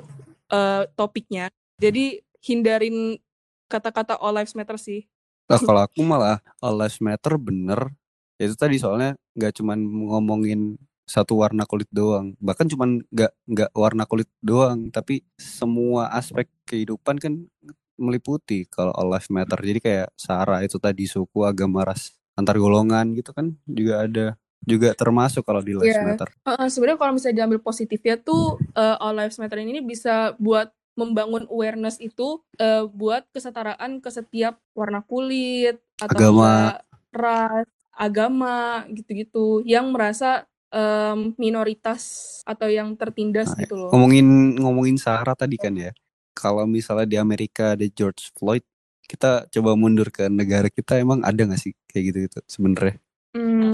eh, 0.50 0.82
topiknya. 0.94 1.50
Jadi 1.82 2.22
hindarin 2.42 3.18
kata-kata 3.66 4.16
All 4.18 4.38
Lives 4.38 4.54
Matter 4.54 4.78
sih. 4.78 5.06
Nah, 5.50 5.58
kalau 5.58 5.82
aku 5.84 6.00
malah 6.06 6.38
All 6.62 6.78
Lives 6.78 7.02
Matter 7.02 7.34
bener. 7.36 7.90
Itu 8.38 8.54
tadi 8.54 8.78
soalnya 8.78 9.18
nggak 9.34 9.58
cuman 9.58 9.78
ngomongin 9.82 10.78
satu 11.08 11.40
warna 11.40 11.64
kulit 11.64 11.88
doang, 11.88 12.36
bahkan 12.36 12.68
cuman 12.68 13.00
nggak 13.08 13.32
nggak 13.48 13.70
warna 13.72 14.04
kulit 14.04 14.28
doang, 14.44 14.92
tapi 14.92 15.24
semua 15.40 16.12
aspek 16.12 16.44
kehidupan 16.68 17.16
kan 17.16 17.48
meliputi 17.96 18.68
kalau 18.68 18.92
All 18.92 19.08
Lives 19.10 19.32
Matter. 19.32 19.58
Jadi 19.58 19.80
kayak 19.80 20.08
Sara 20.14 20.60
itu 20.62 20.76
tadi 20.76 21.08
suku, 21.08 21.48
agama, 21.48 21.82
ras, 21.88 22.14
antar 22.38 22.54
golongan 22.56 23.10
gitu 23.12 23.34
kan 23.34 23.58
juga 23.66 24.06
ada 24.06 24.26
juga 24.62 24.94
termasuk 24.94 25.42
kalau 25.42 25.58
di 25.58 25.74
Lives 25.74 25.90
Iya. 25.92 26.04
Matter. 26.04 26.28
Heeh, 26.44 26.66
sebenarnya 26.68 26.98
kalau 26.98 27.12
misalnya 27.14 27.36
diambil 27.42 27.58
positifnya 27.58 28.14
tuh 28.16 28.58
eh, 28.72 28.96
All 29.02 29.14
Lives 29.14 29.38
Matter 29.38 29.58
ini 29.58 29.82
bisa 29.82 30.38
buat 30.38 30.70
membangun 30.94 31.46
awareness 31.46 31.98
itu 31.98 32.42
eh, 32.56 32.82
buat 32.84 33.26
kesetaraan 33.30 33.98
ke 33.98 34.10
setiap 34.10 34.58
warna 34.74 35.02
kulit 35.02 35.78
atau 35.98 36.14
Agama. 36.14 36.78
ras, 37.10 37.66
agama 37.90 38.86
gitu-gitu 38.88 39.64
yang 39.64 39.90
merasa 39.90 40.46
em, 40.70 41.32
minoritas 41.34 42.02
atau 42.44 42.68
yang 42.68 42.94
tertindas 42.94 43.50
Nah, 43.50 43.58
gitu 43.58 43.74
loh. 43.74 43.90
Ngomongin 43.90 44.58
ngomongin 44.60 44.96
Sahara 45.00 45.34
tadi 45.34 45.56
kan 45.56 45.74
ya. 45.74 45.90
Kalau 46.36 46.62
misalnya 46.68 47.08
di 47.08 47.18
Amerika 47.18 47.74
ada 47.74 47.86
George 47.90 48.30
Floyd, 48.36 48.62
kita 49.08 49.48
coba 49.48 49.72
mundur 49.74 50.12
ke 50.12 50.28
negara 50.28 50.68
kita 50.68 51.00
emang 51.00 51.24
ada 51.24 51.40
nggak 51.40 51.56
sih 51.56 51.72
kayak 51.88 52.04
gitu 52.12 52.18
gitu 52.28 52.38
sebenarnya? 52.44 53.00
Hmm, 53.32 53.72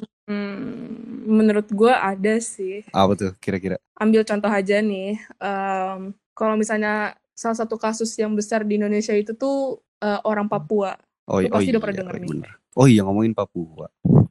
menurut 1.27 1.67
gua 1.75 1.99
ada 2.01 2.39
sih. 2.39 2.87
Apa 2.95 3.19
tuh 3.19 3.33
kira-kira? 3.43 3.83
Ambil 3.99 4.23
contoh 4.23 4.49
aja 4.49 4.79
nih, 4.79 5.19
em, 5.43 6.15
kalau 6.33 6.55
misalnya 6.55 7.19
salah 7.35 7.59
satu 7.59 7.75
kasus 7.75 8.15
yang 8.15 8.33
besar 8.39 8.63
di 8.63 8.79
Indonesia 8.79 9.13
itu 9.13 9.35
tuh 9.35 9.83
eh, 9.99 10.21
orang 10.23 10.47
Papua, 10.47 10.95
Oh, 11.25 11.41
Lu 11.41 11.49
iya, 11.49 11.51
oh 11.51 11.57
pasti 11.57 11.69
iya, 11.69 11.73
udah 11.73 11.83
pernah 11.83 12.05
oh, 12.05 12.17
nih. 12.21 12.29
bener. 12.29 12.51
Oh 12.77 12.87
iya 12.91 13.01
ngomongin 13.07 13.33
Papua, 13.33 13.87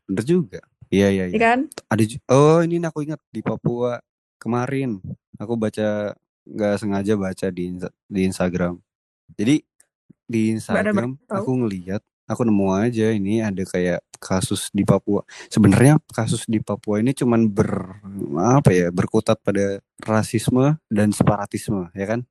bener 0.06 0.24
juga. 0.26 0.62
Iya 0.94 1.10
iya 1.10 1.26
ya 1.26 1.34
iya. 1.34 1.40
kan? 1.42 1.60
Ada 1.90 2.04
oh 2.30 2.62
ini 2.62 2.78
aku 2.86 3.00
ingat 3.02 3.22
di 3.34 3.42
Papua 3.42 3.98
kemarin 4.38 5.02
aku 5.42 5.58
baca 5.58 6.14
nggak 6.46 6.76
sengaja 6.78 7.14
baca 7.18 7.48
di 7.50 7.74
di 8.06 8.22
Instagram. 8.30 8.78
Jadi 9.34 9.66
di 10.34 10.58
Instagram 10.58 11.22
aku 11.30 11.52
ngeliat 11.62 12.02
aku 12.26 12.42
nemu 12.48 12.68
aja 12.74 13.14
ini 13.14 13.44
ada 13.44 13.62
kayak 13.62 14.02
kasus 14.18 14.72
di 14.72 14.88
Papua. 14.88 15.28
Sebenarnya 15.52 16.00
kasus 16.10 16.48
di 16.48 16.64
Papua 16.64 17.04
ini 17.04 17.12
cuman 17.12 17.52
ber 17.52 18.00
apa 18.40 18.72
ya 18.72 18.88
berkutat 18.90 19.44
pada 19.44 19.84
rasisme 20.00 20.80
dan 20.88 21.12
separatisme 21.12 21.92
ya 21.92 22.06
kan? 22.08 22.26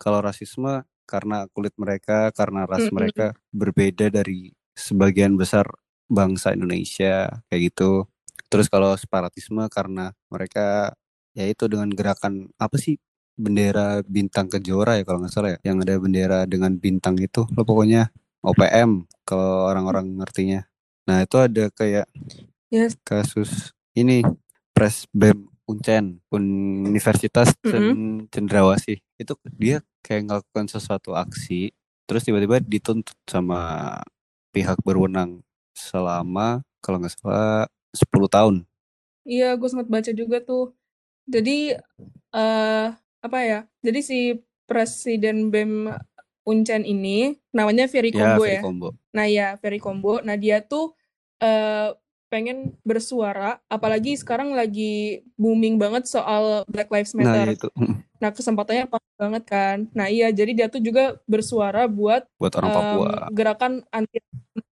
Kalau 0.00 0.24
rasisme 0.24 0.82
karena 1.04 1.44
kulit 1.52 1.76
mereka, 1.76 2.32
karena 2.32 2.64
ras 2.64 2.88
Mm-mm. 2.88 2.96
mereka 2.96 3.36
berbeda 3.52 4.08
dari 4.08 4.50
sebagian 4.72 5.36
besar 5.36 5.68
bangsa 6.08 6.56
Indonesia 6.56 7.28
kayak 7.52 7.62
gitu. 7.70 8.08
Terus 8.48 8.72
kalau 8.72 8.96
separatisme 8.96 9.68
karena 9.68 10.16
mereka 10.32 10.96
ya 11.36 11.44
itu 11.44 11.68
dengan 11.68 11.92
gerakan 11.92 12.48
apa 12.56 12.76
sih 12.80 12.96
bendera 13.34 14.00
bintang 14.06 14.46
kejora 14.46 14.98
ya 14.98 15.02
kalau 15.02 15.22
nggak 15.22 15.32
salah 15.34 15.50
ya 15.54 15.58
yang 15.66 15.82
ada 15.82 15.98
bendera 15.98 16.46
dengan 16.46 16.74
bintang 16.78 17.18
itu 17.18 17.42
lo 17.54 17.62
pokoknya 17.66 18.08
OPM 18.44 19.08
kalau 19.24 19.72
orang-orang 19.72 20.20
ngertinya. 20.20 20.68
Nah 21.08 21.24
itu 21.24 21.36
ada 21.40 21.72
kayak 21.72 22.06
Yes. 22.68 22.98
kasus 23.06 23.70
ini 23.94 24.26
press 24.74 25.06
bem 25.14 25.46
Uncen, 25.64 26.20
Universitas 26.28 27.56
Cendrawasih. 28.28 29.00
Itu 29.16 29.38
dia 29.56 29.80
kayak 30.04 30.28
ngelakukan 30.28 30.68
sesuatu 30.68 31.16
aksi, 31.16 31.72
terus 32.04 32.26
tiba-tiba 32.26 32.60
dituntut 32.60 33.16
sama 33.24 33.96
pihak 34.52 34.76
berwenang 34.84 35.40
selama 35.72 36.60
kalau 36.84 37.00
nggak 37.00 37.16
salah 37.16 37.64
10 37.96 38.28
tahun. 38.28 38.56
Iya, 39.24 39.56
gue 39.56 39.68
sempat 39.72 39.88
baca 39.88 40.10
juga 40.12 40.42
tuh. 40.44 40.76
Jadi 41.24 41.72
eh 42.34 42.88
apa 43.24 43.38
ya? 43.40 43.60
Jadi 43.80 44.00
si 44.04 44.18
Presiden 44.68 45.48
BEM 45.48 45.88
Uncen 46.44 46.84
ini 46.84 47.40
namanya 47.56 47.88
Ferry 47.88 48.12
Ya, 48.12 48.36
Combo 48.36 48.44
Ferry 48.44 48.56
ya. 48.56 48.62
Combo. 48.62 48.88
Nah 49.16 49.26
ya, 49.26 49.48
Ferry 49.56 49.80
Combo. 49.80 50.20
Nah 50.20 50.36
dia 50.36 50.60
tuh 50.60 50.92
eh 51.40 51.88
pengen 52.28 52.74
bersuara, 52.82 53.62
apalagi 53.70 54.18
sekarang 54.18 54.52
lagi 54.52 55.22
booming 55.38 55.78
banget 55.78 56.04
soal 56.04 56.66
Black 56.66 56.90
Lives 56.90 57.14
Nah, 57.14 57.30
Matter. 57.30 57.46
itu 57.54 57.68
Nah 58.18 58.34
kesempatannya 58.34 58.90
pas 58.90 59.00
banget 59.16 59.42
kan. 59.46 59.78
Nah 59.94 60.10
iya, 60.10 60.28
jadi 60.34 60.50
dia 60.52 60.66
tuh 60.66 60.82
juga 60.82 61.14
bersuara 61.24 61.86
buat 61.86 62.26
buat 62.36 62.52
orang 62.58 62.70
em, 62.70 62.76
Papua. 62.76 63.10
gerakan 63.30 63.72
anti 63.88 64.18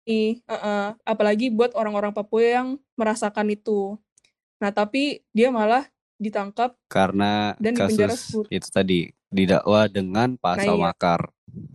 ini, 0.05 0.43
Heeh. 0.43 0.85
apalagi 1.01 1.47
buat 1.49 1.71
orang-orang 1.73 2.11
Papua 2.11 2.43
yang 2.43 2.67
merasakan 2.93 3.47
itu. 3.49 3.95
Nah 4.59 4.69
tapi 4.69 5.23
dia 5.31 5.47
malah 5.47 5.87
ditangkap 6.15 6.75
Karena 6.87 7.53
dan 7.59 7.75
kasus 7.75 8.47
10 8.47 8.51
itu 8.51 8.67
tadi 8.71 8.99
didakwa 9.29 9.91
dengan 9.91 10.35
Nah 10.35 10.41
pasal 10.41 10.79
iya, 10.79 10.83
makar. 10.87 11.21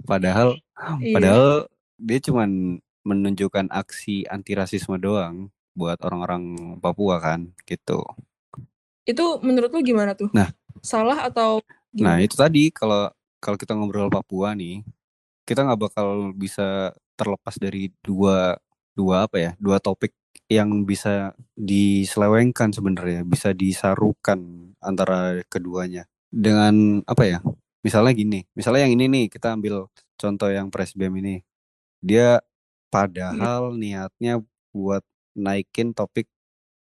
Padahal 0.09 0.57
iya. 1.01 1.15
padahal 1.15 1.49
dia 2.01 2.19
cuman 2.25 2.81
menunjukkan 3.05 3.69
aksi 3.69 4.25
anti 4.29 4.57
rasisme 4.57 4.97
doang 4.97 5.53
buat 5.77 6.01
orang-orang 6.05 6.77
Papua 6.81 7.21
kan, 7.21 7.53
gitu. 7.65 8.05
Itu 9.09 9.41
menurut 9.41 9.73
lu 9.73 9.81
gimana 9.81 10.13
tuh? 10.13 10.29
Nah, 10.37 10.53
Salah 10.81 11.29
atau 11.29 11.61
nah 11.93 12.17
gimana? 12.17 12.25
itu 12.25 12.37
tadi 12.39 12.73
kalau 12.73 13.11
kalau 13.41 13.57
kita 13.57 13.73
ngobrol 13.77 14.13
Papua 14.13 14.53
nih, 14.57 14.85
kita 15.45 15.65
nggak 15.65 15.81
bakal 15.81 16.33
bisa 16.37 16.93
terlepas 17.17 17.57
dari 17.57 17.93
dua 18.01 18.57
dua 18.97 19.29
apa 19.29 19.37
ya, 19.41 19.53
dua 19.57 19.81
topik 19.81 20.13
yang 20.51 20.83
bisa 20.83 21.39
diselewengkan 21.55 22.75
sebenarnya, 22.75 23.23
bisa 23.23 23.55
disarukan 23.55 24.71
antara 24.83 25.39
keduanya. 25.47 26.11
Dengan 26.27 27.07
apa 27.07 27.23
ya? 27.23 27.39
Misalnya 27.87 28.13
gini, 28.13 28.45
misalnya 28.59 28.85
yang 28.85 28.99
ini 28.99 29.07
nih 29.07 29.25
kita 29.31 29.55
ambil 29.55 29.87
contoh 30.19 30.51
yang 30.51 30.69
Presbem 30.69 31.15
ini, 31.23 31.47
dia 32.03 32.43
padahal 32.91 33.73
niatnya 33.79 34.43
buat 34.75 35.07
naikin 35.39 35.95
topik 35.95 36.27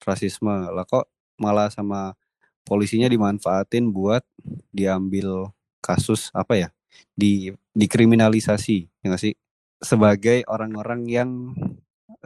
rasisme, 0.02 0.50
lah 0.50 0.84
kok 0.84 1.06
malah 1.38 1.70
sama 1.70 2.18
polisinya 2.66 3.08
dimanfaatin 3.08 3.88
buat 3.94 4.26
diambil 4.74 5.54
kasus 5.78 6.28
apa 6.34 6.58
ya? 6.58 6.68
Di 7.14 7.54
dikriminalisasi 7.72 9.06
ya 9.06 9.06
nggak 9.14 9.22
sih? 9.22 9.34
Sebagai 9.80 10.44
orang-orang 10.50 11.00
yang 11.08 11.30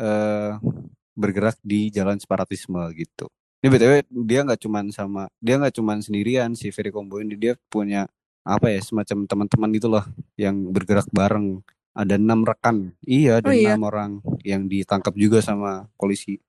eh, 0.00 0.59
bergerak 1.14 1.56
di 1.62 1.90
jalan 1.90 2.18
separatisme 2.18 2.78
gitu. 2.99 3.30
Ini 3.64 3.73
btw 3.73 3.92
dia 4.28 4.40
nggak 4.44 4.61
cuman 4.61 4.92
sama 4.92 5.30
dia 5.40 5.56
nggak 5.56 5.75
cuman 5.80 6.04
sendirian 6.04 6.52
si 6.52 6.68
Ferry 6.68 6.92
Combo 6.92 7.16
ini 7.16 7.33
dia 7.33 7.56
punya 7.73 8.04
apa 8.44 8.68
ya 8.68 8.76
semacam 8.85 9.25
teman-teman 9.25 9.68
gitu 9.73 9.88
loh 9.88 10.04
yang 10.37 10.68
bergerak 10.68 11.09
bareng. 11.09 11.64
Ada 11.94 12.18
enam 12.18 12.42
rekan. 12.42 12.90
Iya 13.06 13.38
Oh 13.38 13.40
ada 13.40 13.50
iya, 13.54 13.78
enam 13.78 13.87
orang 13.87 14.11
yang 14.42 14.66
ditangkap 14.66 15.14
juga 15.14 15.38
sama 15.40 15.87
polisi. 15.94 16.42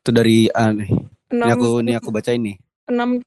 Itu 0.00 0.10
dari 0.10 0.48
ah, 0.50 0.72
nih 0.72 0.90
ini 1.30 1.50
aku 1.52 1.68
ini 1.82 1.92
aku 1.98 2.08
baca 2.14 2.30
ini 2.30 2.54
enam 2.86 3.18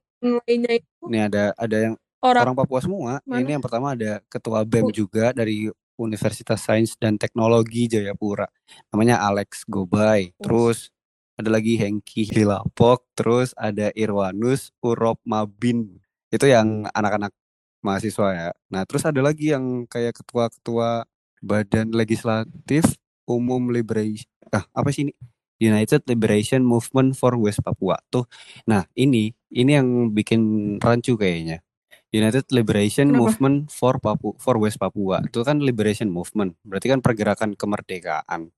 lainnya 0.48 0.72
itu 0.80 0.88
ini 1.08 1.20
ada 1.20 1.52
ada 1.56 1.78
yang 1.78 1.94
orang 2.24 2.44
orang 2.52 2.58
Papua 2.60 2.80
semua. 2.84 3.12
Ini 3.24 3.44
mana? 3.44 3.52
yang 3.56 3.64
pertama 3.64 3.88
ada 3.96 4.12
ketua 4.28 4.64
BEM 4.68 4.88
Oh, 4.88 4.92
juga 4.92 5.32
dari 5.32 5.72
Universitas 6.00 6.64
Sains 6.64 6.96
dan 6.96 7.20
Teknologi 7.20 7.92
Jayapura. 7.92 8.48
Namanya 8.96 9.20
Alex 9.20 9.68
Gobay. 9.68 10.32
Terus 10.40 10.96
ada 11.36 11.52
lagi 11.52 11.76
Hengki 11.76 12.32
Hilapok, 12.32 13.04
terus 13.16 13.52
ada 13.60 13.92
Irwanus 13.96 14.72
Urop 14.80 15.20
Mabin. 15.28 16.00
Itu 16.32 16.48
yang 16.48 16.88
anak-anak 16.96 17.36
mahasiswa 17.84 18.28
ya. 18.36 18.50
Nah, 18.72 18.84
terus 18.84 19.08
ada 19.08 19.20
lagi 19.24 19.52
yang 19.52 19.88
kayak 19.88 20.20
ketua-ketua 20.20 21.08
Badan 21.40 21.96
Legislatif 21.96 23.00
Umum 23.24 23.72
Liberation. 23.72 24.28
Ah, 24.52 24.68
apa 24.76 24.92
sih 24.92 25.08
ini? 25.08 25.14
United 25.60 26.08
Liberation 26.08 26.64
Movement 26.64 27.20
for 27.20 27.36
West 27.36 27.60
Papua 27.60 28.00
tuh. 28.08 28.26
Nah, 28.64 28.88
ini 28.96 29.36
ini 29.52 29.72
yang 29.76 30.12
bikin 30.16 30.42
rancu 30.80 31.20
kayaknya. 31.20 31.60
United 32.10 32.50
Liberation 32.50 33.14
kenapa? 33.14 33.20
Movement 33.22 33.58
for 33.70 34.02
Papua 34.02 34.34
for 34.42 34.56
West 34.58 34.82
Papua. 34.82 35.22
Itu 35.22 35.46
kan 35.46 35.62
liberation 35.62 36.10
movement. 36.10 36.58
Berarti 36.66 36.90
kan 36.90 37.00
pergerakan 37.06 37.54
kemerdekaan. 37.54 38.50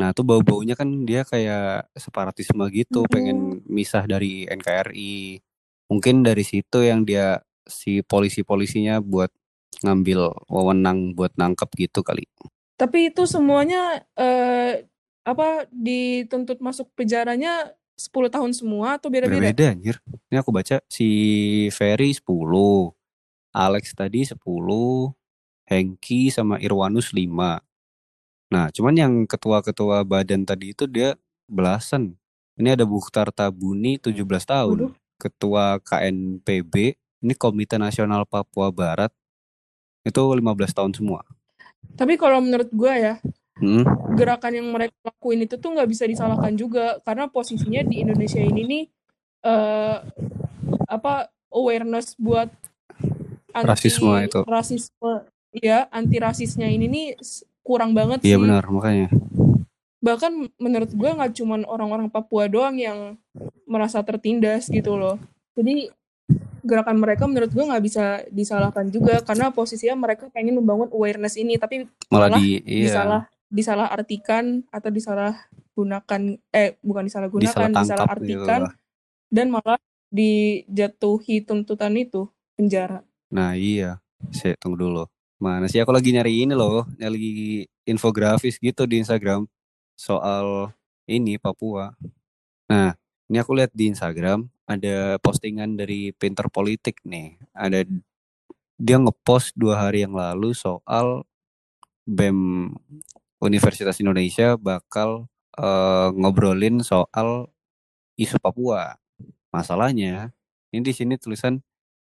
Nah, 0.00 0.16
itu 0.16 0.24
bau-baunya 0.24 0.72
kan 0.74 0.88
dia 1.04 1.22
kayak 1.28 1.92
separatisme 1.92 2.64
gitu, 2.72 3.04
Oh, 3.04 3.10
pengen 3.10 3.60
misah 3.68 4.08
dari 4.08 4.48
NKRI. 4.48 5.38
Mungkin 5.92 6.24
dari 6.24 6.40
situ 6.40 6.80
yang 6.80 7.04
dia 7.04 7.44
si 7.68 8.00
polisi-polisinya 8.00 8.98
buat 9.04 9.30
ngambil 9.84 10.34
wewenang 10.50 11.14
buat 11.14 11.30
nangkep 11.38 11.70
gitu 11.78 12.02
kali. 12.02 12.26
tapi 12.74 13.12
itu 13.12 13.28
semuanya 13.28 14.00
eh 14.16 14.88
apa 15.20 15.68
dituntut 15.68 16.64
masuk 16.64 16.88
penjaranya 16.96 17.76
10 18.00 18.32
tahun 18.32 18.50
semua 18.56 18.96
atau 18.96 19.12
beda-beda? 19.12 19.52
Beda-beda 19.52 19.64
anjir. 19.76 19.96
Ini 20.32 20.40
aku 20.40 20.48
baca 20.48 20.80
si 20.88 21.08
Ferry 21.68 22.16
10, 22.16 22.24
Alex 23.52 23.92
tadi 23.92 24.24
10, 24.24 24.40
Hengki 25.68 26.32
sama 26.32 26.56
Irwanus 26.56 27.12
5. 27.12 27.60
Nah, 28.50 28.72
cuman 28.72 28.94
yang 28.96 29.12
ketua-ketua 29.28 30.02
badan 30.08 30.48
tadi 30.48 30.72
itu 30.72 30.88
dia 30.88 31.14
belasan. 31.44 32.16
Ini 32.56 32.72
ada 32.74 32.88
Bukhtar 32.88 33.28
Tabuni 33.28 34.00
17 34.00 34.16
tahun. 34.48 34.76
Waduh, 34.88 34.92
Ketua 35.20 35.76
KNPB, 35.84 36.96
ini 36.96 37.34
Komite 37.36 37.76
Nasional 37.76 38.24
Papua 38.24 38.72
Barat, 38.72 39.12
itu 40.00 40.16
15 40.16 40.72
tahun 40.72 40.92
semua. 40.96 41.20
tapi 41.96 42.16
kalau 42.16 42.40
menurut 42.40 42.68
gua 42.72 42.96
ya 42.96 43.14
Hmm, 43.58 43.84
gerakan 44.16 44.52
yang 44.56 44.68
mereka 44.72 44.94
lakuin 45.04 45.44
itu 45.44 45.58
tuh 45.58 45.74
nggak 45.74 45.90
bisa 45.90 46.06
disalahkan 46.08 46.54
juga 46.56 46.96
karena 47.02 47.28
posisinya 47.28 47.82
di 47.84 48.00
Indonesia 48.00 48.40
ini 48.40 48.62
nih 48.64 48.84
eh 49.40 49.96
apa 50.86 51.28
awareness 51.50 52.14
buat 52.16 52.48
rasisme 53.52 54.10
anti 54.14 54.30
itu. 54.30 54.40
rasisme 54.46 55.12
ya 55.50 55.90
anti 55.90 56.16
rasisnya 56.22 56.70
ini 56.70 56.86
nih 56.86 57.06
kurang 57.60 57.92
banget 57.92 58.22
Iya 58.22 58.38
benar, 58.38 58.64
makanya. 58.70 59.10
bahkan 60.00 60.32
menurut 60.56 60.88
gue 60.96 61.10
nggak 61.12 61.36
cuman 61.36 61.60
orang-orang 61.68 62.08
Papua 62.08 62.48
doang 62.48 62.72
yang 62.80 63.20
merasa 63.68 64.00
tertindas 64.00 64.72
gitu 64.72 64.96
loh. 64.96 65.20
Jadi 65.52 65.92
gerakan 66.64 66.96
mereka 66.96 67.28
menurut 67.28 67.52
gue 67.52 67.60
nggak 67.60 67.84
bisa 67.84 68.04
disalahkan 68.32 68.88
juga 68.88 69.20
karena 69.20 69.52
posisinya 69.52 69.96
mereka 70.00 70.32
pengen 70.32 70.56
membangun 70.56 70.88
awareness 70.92 71.36
ini 71.36 71.60
tapi 71.60 71.84
Malah 72.08 72.32
malah 72.32 72.38
di 72.40 72.60
iya, 72.64 72.84
disalah 72.88 73.22
disalah 73.50 73.90
artikan 73.90 74.62
atau 74.70 74.88
disalah 74.88 75.50
gunakan 75.74 76.38
eh 76.54 76.78
bukan 76.80 77.04
disalah 77.06 77.26
disalah 77.26 77.68
gunakan 77.68 77.70
disalah 77.82 78.06
tangkap 78.06 78.18
gitu 78.22 78.46
dan 79.30 79.46
malah 79.50 79.80
dijatuhi 80.10 81.42
tuntutan 81.46 81.94
itu 81.94 82.26
penjara 82.58 83.02
Nah, 83.30 83.54
iya. 83.54 84.02
Saya 84.34 84.58
tunggu 84.58 84.76
dulu. 84.76 85.04
Mana 85.40 85.70
sih 85.70 85.80
aku 85.80 85.94
lagi 85.94 86.12
nyari 86.12 86.44
ini 86.44 86.52
loh, 86.52 86.84
nyari 87.00 87.64
infografis 87.88 88.60
gitu 88.60 88.84
di 88.84 89.00
Instagram 89.00 89.48
soal 89.96 90.74
ini 91.08 91.40
Papua. 91.40 91.96
Nah, 92.68 92.92
ini 93.30 93.38
aku 93.40 93.56
lihat 93.56 93.72
di 93.72 93.88
Instagram 93.88 94.44
ada 94.68 95.16
postingan 95.22 95.78
dari 95.78 96.12
Pinter 96.12 96.52
Politik 96.52 97.00
nih. 97.06 97.40
Ada 97.56 97.88
dia 98.76 98.96
ngepost 99.00 99.56
dua 99.56 99.88
hari 99.88 100.04
yang 100.04 100.12
lalu 100.12 100.52
soal 100.52 101.24
BEM 102.04 102.74
Universitas 103.40 103.96
Indonesia 103.98 104.54
bakal 104.60 105.26
eh, 105.56 106.08
ngobrolin 106.12 106.84
soal 106.84 107.48
isu 108.20 108.36
Papua. 108.36 108.96
Masalahnya, 109.50 110.30
ini 110.70 110.82
di 110.84 110.92
sini 110.94 111.16
tulisan 111.16 111.58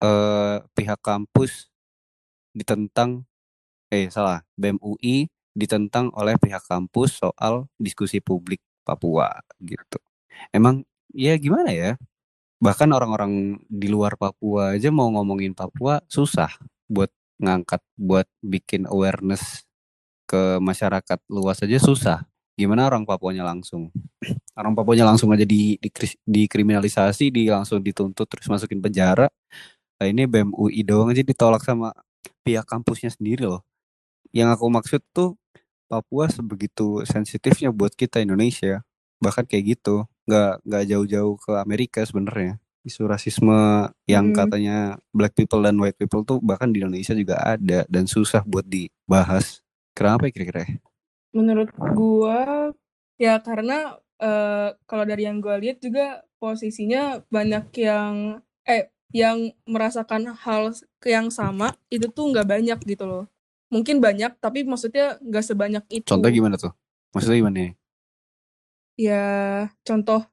eh, 0.04 0.58
pihak 0.76 1.00
kampus 1.02 1.72
ditentang 2.52 3.24
eh 3.92 4.08
salah 4.12 4.44
BEM 4.60 4.80
UI 4.80 5.28
ditentang 5.56 6.12
oleh 6.16 6.36
pihak 6.40 6.64
kampus 6.68 7.20
soal 7.24 7.68
diskusi 7.76 8.20
publik 8.24 8.64
Papua 8.84 9.32
gitu. 9.64 10.00
Emang 10.56 10.84
ya 11.12 11.36
gimana 11.40 11.72
ya? 11.76 12.00
Bahkan 12.62 12.90
orang-orang 12.94 13.64
di 13.68 13.88
luar 13.92 14.16
Papua 14.20 14.76
aja 14.78 14.92
mau 14.94 15.12
ngomongin 15.12 15.56
Papua 15.56 16.00
susah 16.08 16.52
buat 16.88 17.12
ngangkat 17.42 17.82
buat 17.98 18.28
bikin 18.44 18.86
awareness 18.86 19.66
ke 20.32 20.64
masyarakat 20.64 21.20
luas 21.28 21.60
aja 21.60 21.76
susah. 21.84 22.20
gimana 22.56 22.86
orang 22.86 23.04
Papuanya 23.10 23.42
langsung? 23.42 23.90
Orang 24.54 24.78
Papuanya 24.78 25.08
langsung 25.08 25.34
aja 25.34 25.44
di, 25.48 25.82
di 25.82 25.90
dikriminalisasi 26.30 27.34
di 27.34 27.50
langsung 27.50 27.82
dituntut 27.82 28.30
terus 28.30 28.46
masukin 28.48 28.78
penjara. 28.78 29.28
Nah 29.98 30.06
ini 30.06 30.30
BEM 30.30 30.54
UI 30.54 30.86
doang 30.86 31.10
aja 31.10 31.26
ditolak 31.26 31.66
sama 31.66 31.90
pihak 32.46 32.64
kampusnya 32.70 33.10
sendiri 33.10 33.50
loh. 33.50 33.66
Yang 34.30 34.50
aku 34.60 34.66
maksud 34.70 35.02
tuh 35.12 35.36
Papua 35.90 36.32
sebegitu 36.32 37.04
sensitifnya 37.04 37.74
buat 37.74 37.92
kita 37.98 38.22
Indonesia. 38.24 38.86
Bahkan 39.20 39.50
kayak 39.50 39.64
gitu. 39.80 40.06
Nggak 40.30 40.64
nggak 40.64 40.84
jauh-jauh 40.88 41.36
ke 41.42 41.52
Amerika 41.60 42.00
sebenarnya. 42.06 42.62
Isu 42.86 43.10
rasisme 43.10 43.90
yang 44.06 44.32
Hmm. 44.32 44.38
katanya 44.38 44.78
black 45.14 45.34
people 45.34 45.62
dan 45.66 45.78
white 45.82 45.98
people 45.98 46.22
tuh 46.24 46.38
bahkan 46.42 46.70
di 46.70 46.82
Indonesia 46.86 47.14
juga 47.18 47.42
ada 47.42 47.86
dan 47.90 48.06
susah 48.06 48.42
buat 48.46 48.66
dibahas 48.66 49.62
kenapa 49.94 50.28
ya 50.28 50.32
kira-kira 50.34 50.60
ya? 50.66 50.72
Menurut 51.32 51.70
gua 51.96 52.72
ya 53.16 53.40
karena 53.40 53.98
eh, 54.20 54.70
kalau 54.90 55.04
dari 55.08 55.28
yang 55.28 55.40
gua 55.40 55.58
lihat 55.60 55.80
juga 55.80 56.26
posisinya 56.42 57.22
banyak 57.32 57.72
yang 57.80 58.42
eh 58.68 58.90
yang 59.12 59.52
merasakan 59.68 60.32
hal 60.40 60.72
yang 61.04 61.28
sama 61.28 61.76
itu 61.92 62.08
tuh 62.08 62.32
nggak 62.32 62.48
banyak 62.48 62.80
gitu 62.88 63.04
loh. 63.08 63.26
Mungkin 63.72 64.04
banyak 64.04 64.36
tapi 64.40 64.68
maksudnya 64.68 65.20
nggak 65.24 65.46
sebanyak 65.46 65.84
itu. 65.92 66.08
contoh 66.08 66.28
gimana 66.28 66.56
tuh 66.60 66.72
maksudnya 67.16 67.40
gimana 67.40 67.56
nih 67.60 67.72
Ya 69.00 69.24
contoh 69.82 70.28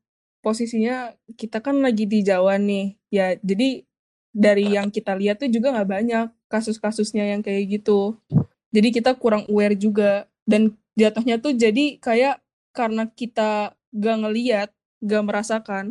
posisinya 0.45 1.15
kita 1.39 1.63
kan 1.65 1.81
lagi 1.81 2.05
di 2.05 2.21
Jawa 2.21 2.59
nih. 2.61 2.99
Ya 3.09 3.39
jadi 3.41 3.89
dari 4.35 4.77
yang 4.77 4.93
kita 4.93 5.17
lihat 5.17 5.41
tuh 5.41 5.51
juga 5.51 5.73
nggak 5.73 5.89
banyak 5.89 6.27
kasus-kasusnya 6.53 7.33
yang 7.33 7.41
kayak 7.41 7.81
gitu. 7.81 8.19
Jadi 8.69 8.89
kita 8.93 9.17
kurang 9.17 9.49
aware 9.49 9.77
juga 9.77 10.29
dan 10.45 10.77
jatuhnya 10.93 11.41
tuh 11.41 11.57
jadi 11.57 11.97
kayak 12.01 12.41
karena 12.77 13.09
kita 13.09 13.73
gak 13.95 14.17
ngeliat, 14.23 14.69
gak 15.01 15.25
merasakan. 15.25 15.85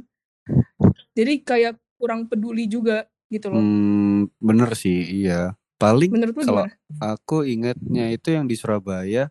Jadi 1.17 1.41
kayak 1.41 1.81
kurang 1.97 2.29
peduli 2.29 2.69
juga 2.69 3.09
gitu 3.33 3.49
loh. 3.49 3.59
Hmm, 3.59 4.29
bener 4.37 4.71
sih, 4.77 5.25
iya. 5.25 5.57
Paling 5.77 6.09
Menurut 6.09 6.35
lu 6.37 6.43
kalau 6.45 6.63
gimana? 6.65 6.73
aku 7.01 7.45
ingatnya 7.45 8.09
itu 8.09 8.33
yang 8.33 8.49
di 8.49 8.57
Surabaya, 8.57 9.29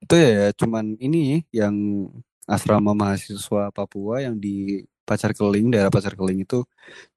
itu 0.00 0.14
ya 0.16 0.52
cuman 0.56 0.96
ini 1.00 1.44
yang 1.52 1.74
asrama 2.48 2.96
mahasiswa 2.96 3.68
Papua 3.72 4.24
yang 4.24 4.40
di 4.40 4.84
Pacar 5.06 5.36
Keling, 5.36 5.70
daerah 5.70 5.92
Pacar 5.92 6.16
Keling 6.16 6.48
itu 6.48 6.64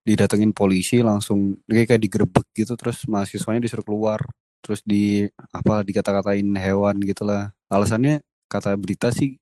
didatengin 0.04 0.52
polisi 0.52 1.00
langsung 1.00 1.58
kayak 1.66 1.96
kayak 1.96 2.02
digerebek 2.04 2.46
gitu 2.54 2.74
terus 2.76 3.06
mahasiswanya 3.08 3.64
disuruh 3.64 3.86
keluar 3.86 4.20
terus 4.64 4.82
di 4.86 5.28
apa 5.54 5.82
dikata-katain 5.86 6.50
hewan 6.60 7.00
gitulah. 7.04 7.52
Alasannya 7.72 8.22
kata 8.50 8.76
berita 8.76 9.14
sih 9.14 9.38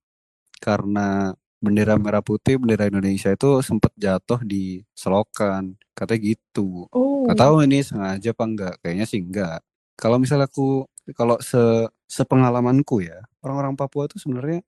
karena 0.61 1.33
bendera 1.57 1.97
merah 1.97 2.21
putih 2.21 2.61
bendera 2.61 2.85
Indonesia 2.89 3.33
itu 3.33 3.61
sempet 3.65 3.91
jatuh 3.97 4.41
di 4.45 4.81
selokan. 4.93 5.77
Katanya 5.97 6.21
gitu. 6.35 6.85
Oh, 6.93 7.25
Gak 7.29 7.41
tahu 7.41 7.65
ini 7.65 7.81
sengaja 7.81 8.31
apa 8.31 8.43
enggak 8.45 8.73
kayaknya 8.85 9.05
sih 9.09 9.19
enggak 9.23 9.59
kalau 9.97 10.21
misalnya 10.21 10.45
aku 10.45 10.85
kalau 11.17 11.41
se 11.41 11.59
sepengalamanku 12.07 13.03
ya 13.03 13.25
orang-orang 13.41 13.73
Papua 13.73 14.05
tuh 14.05 14.21
sebenarnya 14.21 14.61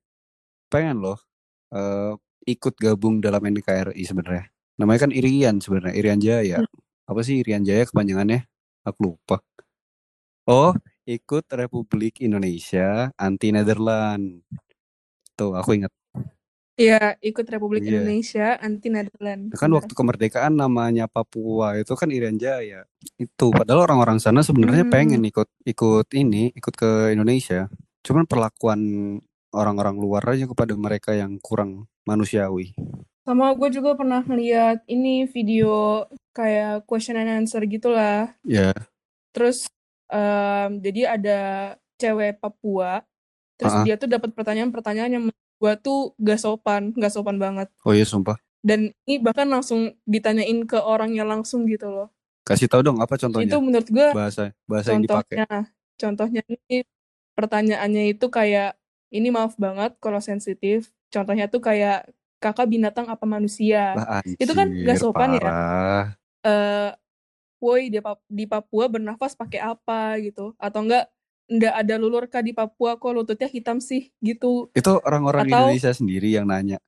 pengen 0.67 0.99
loh 0.99 1.21
eh, 1.71 2.13
ikut 2.49 2.73
gabung 2.81 3.21
dalam 3.21 3.45
NKRI 3.45 4.01
sebenarnya. 4.01 4.49
Namanya 4.81 5.05
kan 5.05 5.11
Irian 5.13 5.61
sebenarnya 5.61 5.93
Irian 5.93 6.19
Jaya. 6.19 6.59
Apa 7.05 7.21
sih 7.21 7.45
Irian 7.45 7.61
Jaya 7.61 7.85
kepanjangannya? 7.85 8.49
Aku 8.89 9.13
lupa 9.13 9.45
oh 10.49 10.73
ikut 11.05 11.45
Republik 11.53 12.19
Indonesia 12.19 13.13
anti 13.15 13.53
Netherland 13.53 14.41
tuh 15.33 15.53
aku 15.53 15.77
ingat 15.77 15.93
Iya, 16.79 17.19
ikut 17.19 17.43
Republik 17.43 17.83
Iya. 17.83 17.91
Indonesia 17.91 18.55
anti 18.55 18.87
Netherlands. 18.87 19.51
kan 19.51 19.67
waktu 19.67 19.91
kemerdekaan 19.91 20.55
namanya 20.55 21.11
Papua 21.11 21.75
itu 21.75 21.91
kan 21.91 22.07
Irian 22.07 22.39
Jaya 22.39 22.87
itu 23.19 23.45
padahal 23.51 23.83
orang-orang 23.83 24.23
sana 24.23 24.39
sebenarnya 24.39 24.87
Hmm. 24.87 24.93
pengen 24.95 25.19
ikut 25.27 25.51
ikut 25.67 26.07
ini 26.15 26.55
ikut 26.55 26.71
ke 26.71 27.11
Indonesia 27.11 27.67
cuman 27.99 28.23
perlakuan 28.23 28.79
orang-orang 29.51 29.99
luar 29.99 30.23
aja 30.31 30.47
kepada 30.47 30.71
mereka 30.79 31.11
yang 31.11 31.35
kurang 31.43 31.83
manusiawi 32.07 32.71
Sama 33.27 33.51
gue 33.53 33.69
juga 33.69 33.93
pernah 33.93 34.23
ngeliat 34.23 34.87
ini 34.87 35.27
video 35.27 36.07
kayak 36.31 36.87
question 36.87 37.13
and 37.13 37.43
answer 37.43 37.59
gitulah. 37.61 38.31
ya 38.41 38.71
Terus 39.35 39.67
em, 40.09 40.69
jadi 40.79 41.01
ada 41.15 41.39
cewek 41.95 42.39
Papua, 42.39 43.03
terus 43.55 43.73
Ah, 43.73 43.81
ah. 43.81 43.85
dia 43.85 43.95
tuh 43.95 44.07
dapat 44.07 44.31
pertanyaan-pertanyaan 44.33 45.11
yang 45.11 45.25
gue 45.29 45.73
tuh 45.79 46.15
gak 46.17 46.39
sopan, 46.39 46.91
gak 46.95 47.11
sopan 47.11 47.35
banget. 47.35 47.67
oh 47.83 47.91
iya 47.91 48.03
sumpah 48.03 48.39
Dan 48.59 48.91
ini 49.03 49.19
bahkan 49.19 49.47
langsung 49.47 49.95
ditanyain 50.03 50.67
ke 50.67 50.75
orangnya 50.75 51.23
langsung 51.23 51.63
gitu 51.65 51.87
loh. 51.87 52.07
kasih 52.43 52.65
tahu 52.65 52.81
dong 52.81 52.97
apa 52.97 53.13
Itu 53.13 53.29
contohnya 53.29 53.55
menurut 53.61 53.87
gue 53.87 54.07
bahasa 54.11 54.51
bahasa 54.65 54.89
yang 54.91 55.03
dipakai 55.05 55.35
contohnya, 55.37 55.59
contohnya 55.95 56.41
ini 56.49 56.77
pertanyaannya 57.35 58.03
itu 58.11 58.25
kayak 58.27 58.73
ini 59.09 59.29
maaf 59.29 59.53
banget 59.55 59.95
kalau 60.01 60.19
sensitif. 60.19 60.89
Contohnya 61.09 61.45
tuh 61.47 61.61
kayak 61.61 62.09
kakak 62.39 62.69
binatang 62.69 63.05
apa 63.07 63.25
manusia? 63.25 63.93
lah 63.95 64.21
Itu 64.25 64.53
kan 64.53 64.67
gak 64.71 64.95
anjir 64.95 65.01
sopan 65.01 65.29
ya. 65.35 65.39
parah 65.43 66.05
eh 66.39 66.89
woi 67.59 67.87
di, 67.87 67.99
Pap- 67.99 68.25
di 68.25 68.43
Papua 68.43 68.87
bernafas 68.87 69.31
pakai 69.33 69.59
apa? 69.59 70.15
gitu. 70.17 70.55
Atau 70.55 70.83
enggak 70.83 71.11
enggak 71.45 71.73
ada 71.75 71.95
lulur 71.95 72.23
kah 72.25 72.39
di 72.39 72.51
Papua 72.51 72.95
kok 72.95 73.09
lututnya 73.09 73.45
hitam 73.45 73.77
sih? 73.77 74.09
gitu. 74.19 74.71
Itu 74.71 74.99
orang-orang 75.01 75.45
Atau- 75.45 75.67
Indonesia 75.67 75.91
sendiri 75.91 76.31
yang 76.31 76.45
nanya. 76.45 76.79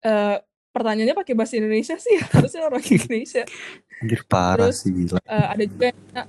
Eh 0.00 0.36
pertanyaannya 0.68 1.16
pakai 1.16 1.34
bahasa 1.34 1.56
Indonesia 1.56 1.96
sih? 1.96 2.18
Harusnya 2.34 2.62
orang 2.64 2.82
Indonesia. 2.82 3.42
Anjir 3.98 4.22
parah 4.24 4.70
Terus, 4.70 4.78
sih 4.80 4.90
gila. 4.92 5.18
Eh, 5.18 5.46
ada 5.48 5.62
juga 5.62 5.84
yang 5.90 5.98
nanya, 6.08 6.22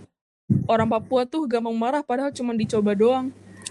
orang 0.66 0.88
Papua 0.88 1.22
tuh 1.24 1.46
gampang 1.46 1.74
marah 1.74 2.02
padahal 2.02 2.30
cuma 2.30 2.54
dicoba 2.54 2.94
doang. 2.94 3.30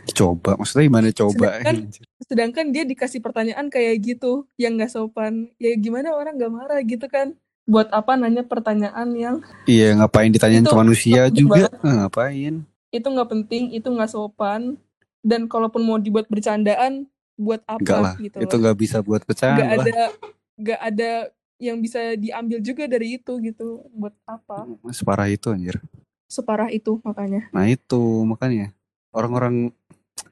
Coba 0.09 0.57
maksudnya 0.57 0.87
gimana 0.87 1.09
coba? 1.11 1.47
Sedangkan- 1.61 1.87
sedangkan 2.29 2.67
dia 2.71 2.85
dikasih 2.85 3.21
pertanyaan 3.21 3.67
kayak 3.69 3.95
gitu 4.01 4.47
yang 4.55 4.79
nggak 4.79 4.89
sopan. 4.89 5.51
Ya 5.57 5.75
gimana 5.75 6.13
orang 6.13 6.39
nggak 6.39 6.53
marah? 6.53 6.79
gitu 6.81 7.05
kan 7.07 7.35
buat 7.69 7.93
apa 7.93 8.17
nanya 8.17 8.41
pertanyaan 8.49 9.09
yang 9.13 9.37
iya 9.69 9.93
ngapain 9.93 10.33
ditanyain 10.33 10.65
Itu 10.65 10.73
ke 10.73 10.81
manusia 10.81 11.21
juga? 11.45 11.69
Eh, 11.69 11.95
ngapain? 12.01 12.55
Itu 12.89 13.07
nggak 13.13 13.29
penting 13.29 13.77
itu 13.77 13.85
nggak 13.85 14.09
sopan. 14.09 14.81
Dan 15.21 15.45
kalaupun 15.51 15.85
mau 15.85 16.01
dibuat 16.01 16.25
bercandaan 16.33 17.05
buat 17.37 17.61
apa 17.69 17.79
enggak 17.79 18.01
lah 18.01 18.15
gitu 18.17 18.37
itu 18.41 18.55
nggak 18.57 18.79
bisa 18.81 18.97
buat 19.05 19.23
bercanda. 19.29 19.61
Nggak 19.61 19.73
ada 19.85 20.03
nggak 20.59 20.81
ada 20.81 21.11
yang 21.61 21.77
bisa 21.83 22.01
diambil 22.17 22.59
juga 22.65 22.89
dari 22.89 23.21
itu 23.21 23.33
gitu 23.45 23.85
buat 23.93 24.17
apa? 24.25 24.65
Separah 24.89 25.29
itu 25.29 25.53
anjir. 25.53 25.77
Separah 26.27 26.73
itu 26.73 26.97
makanya. 27.05 27.53
Nah 27.53 27.69
itu 27.69 28.25
makanya. 28.25 28.73
Orang-orang 29.13 29.75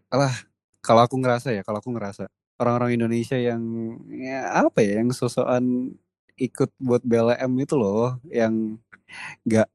alah 0.09 0.33
kalau 0.81 1.05
aku 1.05 1.19
ngerasa 1.21 1.53
ya 1.53 1.61
kalau 1.67 1.83
aku 1.83 1.93
ngerasa 1.93 2.31
orang-orang 2.57 2.97
Indonesia 2.97 3.37
yang 3.37 3.61
ya 4.09 4.65
apa 4.65 4.81
ya 4.81 5.03
yang 5.03 5.11
sosokan 5.13 5.93
ikut 6.37 6.71
buat 6.77 7.01
BLM 7.01 7.53
itu 7.59 7.75
loh 7.75 8.21
yang 8.27 8.77
nggak 9.43 9.69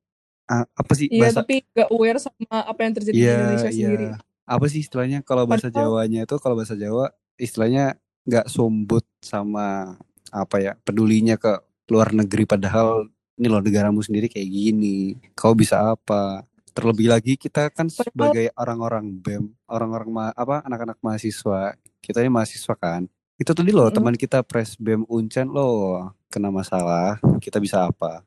apa 0.51 0.93
sih 0.93 1.07
iya 1.07 1.25
bahasa 1.25 1.41
tapi 1.41 1.63
nggak 1.65 1.89
aware 1.89 2.19
sama 2.19 2.57
apa 2.61 2.79
yang 2.81 2.93
terjadi 2.93 3.15
di 3.15 3.21
iya 3.21 3.33
Indonesia 3.35 3.65
iya. 3.65 3.75
sendiri. 3.87 4.07
Apa 4.43 4.65
sih 4.67 4.79
istilahnya 4.79 5.19
kalau 5.21 5.47
bahasa 5.47 5.67
Padahal- 5.67 6.03
Jawanya 6.03 6.21
itu 6.23 6.35
kalau 6.37 6.55
bahasa 6.55 6.75
Jawa 6.75 7.05
istilahnya 7.35 7.95
nggak 8.21 8.45
sumbut 8.47 9.07
sama 9.19 9.95
apa 10.27 10.55
ya 10.57 10.73
pedulinya 10.77 11.35
ke 11.35 11.55
luar 11.87 12.11
negeri. 12.11 12.43
Padahal 12.43 13.07
ini 13.33 13.47
loh 13.47 13.59
negaramu 13.59 13.99
sendiri 13.99 14.27
kayak 14.27 14.45
gini 14.45 14.97
kau 15.31 15.55
bisa 15.55 15.95
apa? 15.95 16.43
Terlebih 16.71 17.07
lagi 17.07 17.35
kita 17.35 17.67
kan 17.67 17.87
sebagai 17.87 18.51
orang-orang 18.53 19.07
BEM 19.13 19.55
orang-orang 19.65 20.09
ma- 20.09 20.35
apa 20.35 20.61
anak-anak 20.61 20.99
mahasiswa 20.99 21.75
kita 21.99 22.19
ini 22.19 22.29
mahasiswa 22.29 22.75
kan. 22.75 23.07
Itu 23.35 23.51
tadi 23.51 23.71
loh 23.71 23.87
Mm-mm. 23.87 23.95
teman 23.95 24.15
kita 24.15 24.39
pres 24.41 24.75
BEM 24.75 25.07
Uncen 25.07 25.47
loh 25.47 26.11
kena 26.31 26.47
masalah 26.47 27.19
kita 27.43 27.59
bisa 27.59 27.83
apa? 27.85 28.23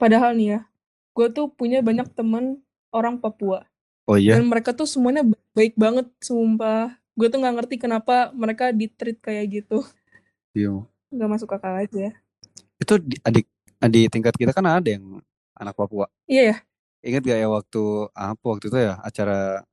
Padahal 0.00 0.32
nih 0.34 0.48
ya 0.48 0.60
gue 1.12 1.28
tuh 1.28 1.52
punya 1.52 1.84
banyak 1.84 2.08
temen 2.16 2.64
orang 2.88 3.20
Papua. 3.20 3.68
Oh 4.08 4.16
iya? 4.16 4.40
Dan 4.40 4.48
mereka 4.48 4.72
tuh 4.72 4.88
semuanya 4.88 5.20
baik 5.52 5.76
banget 5.76 6.08
sumpah. 6.18 6.96
Gue 7.12 7.28
tuh 7.28 7.38
nggak 7.38 7.54
ngerti 7.60 7.76
kenapa 7.76 8.32
mereka 8.32 8.72
di 8.72 8.88
treat 8.88 9.20
kayak 9.20 9.62
gitu. 9.62 9.84
Iya. 10.56 10.84
Nggak 11.12 11.28
masuk 11.28 11.52
akal 11.52 11.76
aja. 11.76 12.16
Itu 12.80 12.96
di- 12.96 13.20
adik 13.22 13.44
adik 13.78 14.08
tingkat 14.08 14.34
kita 14.36 14.52
kan 14.52 14.64
ada 14.64 14.88
yang 14.88 15.20
anak 15.52 15.76
Papua. 15.76 16.08
Iya 16.24 16.42
ya. 16.52 16.56
Ingat 17.02 17.22
gak 17.26 17.38
ya 17.40 17.48
waktu 17.50 17.82
apa 18.14 18.44
waktu 18.46 18.70
itu 18.70 18.78
ya 18.78 18.94
acara 19.02 19.66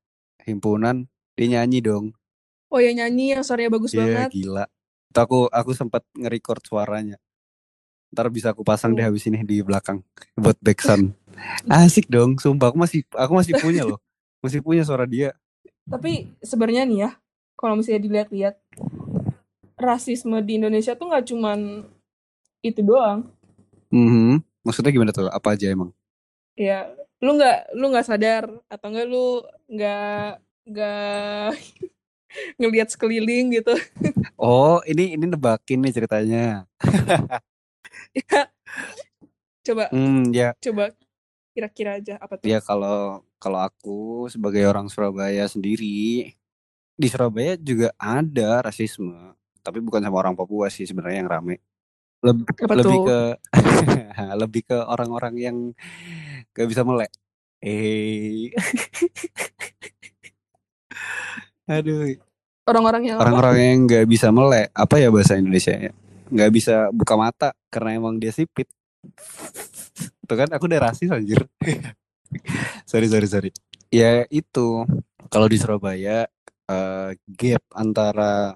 himpunan 0.44 1.06
dia 1.38 1.48
nyanyi 1.48 1.80
dong. 1.80 2.12
oh 2.70 2.78
ya 2.78 2.94
nyanyi 2.94 3.34
yang 3.34 3.42
suaranya 3.42 3.74
bagus 3.74 3.98
Iya 3.98 4.02
banget. 4.28 4.30
gila. 4.34 4.66
Itu 5.10 5.20
aku 5.20 5.40
aku 5.50 5.72
sempat 5.74 6.06
nge-record 6.14 6.62
suaranya. 6.64 7.18
Ntar 8.10 8.26
bisa 8.34 8.50
aku 8.54 8.66
pasang 8.66 8.98
deh 8.98 9.06
Oh. 9.06 9.14
habis 9.14 9.26
ini 9.30 9.46
di 9.46 9.62
belakang 9.62 10.02
buat 10.34 10.58
backsound. 10.58 11.14
Asik 11.70 12.10
dong, 12.10 12.36
sumpah 12.42 12.74
aku 12.74 12.78
masih 12.82 13.06
aku 13.14 13.32
masih 13.38 13.54
punya 13.62 13.86
loh. 13.86 14.00
Masih 14.42 14.60
punya 14.66 14.82
suara 14.82 15.06
dia. 15.06 15.38
Tapi 15.86 16.30
sebenarnya 16.42 16.84
nih 16.86 17.00
ya, 17.06 17.12
kalau 17.54 17.78
misalnya 17.78 18.02
dilihat-lihat, 18.04 18.56
rasisme 19.80 20.38
di 20.44 20.60
Indonesia 20.60 20.94
tuh 20.98 21.08
nggak 21.08 21.26
cuman 21.32 21.86
itu 22.66 22.82
doang. 22.84 23.30
Mhm. 23.94 24.44
Maksudnya 24.66 24.92
gimana 24.92 25.12
tuh? 25.16 25.32
Apa 25.32 25.56
aja 25.56 25.72
emang? 25.72 25.96
Ya, 26.60 26.92
lu 27.24 27.40
nggak 27.40 27.72
lu 27.78 27.86
nggak 27.94 28.08
sadar 28.10 28.44
atau 28.68 28.88
enggak 28.92 29.08
lu 29.08 29.26
nggak 29.72 30.30
nggak 30.70 31.50
ngelihat 32.60 32.90
sekeliling 32.92 33.56
gitu. 33.56 33.74
Oh, 34.36 34.84
ini 34.86 35.16
ini 35.16 35.26
nebakin 35.26 35.80
nih 35.82 35.94
ceritanya. 35.96 36.68
ya, 38.26 38.44
coba 39.64 39.84
Hmm, 39.92 40.32
ya. 40.36 40.52
coba 40.60 40.92
kira-kira 41.56 42.00
aja 42.00 42.16
apa 42.20 42.36
tuh? 42.40 42.48
Ya 42.48 42.60
kalau 42.64 43.24
kalau 43.40 43.60
aku 43.64 44.28
sebagai 44.28 44.64
orang 44.68 44.92
Surabaya 44.92 45.48
sendiri 45.48 46.36
di 47.00 47.08
Surabaya 47.08 47.56
juga 47.56 47.96
ada 47.96 48.60
rasisme, 48.64 49.16
tapi 49.64 49.80
bukan 49.80 50.04
sama 50.04 50.20
orang 50.20 50.36
Papua 50.36 50.68
sih 50.68 50.84
sebenarnya 50.88 51.24
yang 51.24 51.32
rame. 51.32 51.56
Leb- 52.20 52.44
Apa 52.60 52.76
lebih 52.84 53.00
tuh? 53.00 53.08
ke 53.08 53.20
lebih 54.44 54.62
ke 54.68 54.76
orang-orang 54.76 55.36
yang 55.40 55.58
gak 56.52 56.68
bisa 56.68 56.84
melek. 56.84 57.12
Eh, 57.64 58.52
aduh, 61.68 62.16
Orang-orang 62.70 63.02
yang 63.04 63.18
orang-orang 63.20 63.56
yang 63.60 63.78
nggak 63.90 64.06
bisa 64.08 64.28
melek, 64.30 64.70
apa 64.78 64.96
ya 65.02 65.10
bahasa 65.12 65.36
Indonesia 65.36 65.74
ya? 65.74 65.92
Nggak 66.30 66.52
bisa 66.54 66.76
buka 66.94 67.18
mata 67.18 67.50
karena 67.70 67.96
emang 67.98 68.18
dia 68.18 68.34
sipit. 68.34 68.68
Tuh 70.26 70.36
kan 70.36 70.50
aku 70.52 70.66
udah 70.68 70.82
rasis 70.90 71.10
anjir. 71.10 71.46
sorry 72.86 73.08
sorry 73.10 73.28
sorry. 73.30 73.50
Ya 73.90 74.26
itu 74.30 74.86
kalau 75.30 75.50
di 75.50 75.58
Surabaya 75.58 76.26
eh, 76.70 77.10
gap 77.34 77.64
antara 77.74 78.54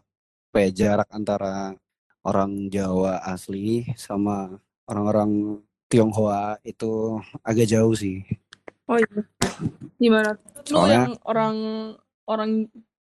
apa 0.53 0.57
ya, 0.59 0.69
jarak 0.69 1.09
antara 1.09 1.73
orang 2.21 2.69
Jawa 2.69 3.25
asli 3.25 3.89
sama 3.97 4.53
orang-orang 4.85 5.57
Tionghoa 5.89 6.57
itu 6.61 7.17
agak 7.41 7.69
jauh 7.69 7.93
sih. 7.93 8.21
Oh 8.85 8.97
iya. 8.97 9.21
Gimana? 9.97 10.37
Lu 10.69 10.77
Soalnya- 10.77 10.93
yang 10.93 11.13
orang 11.25 11.55
orang 12.29 12.51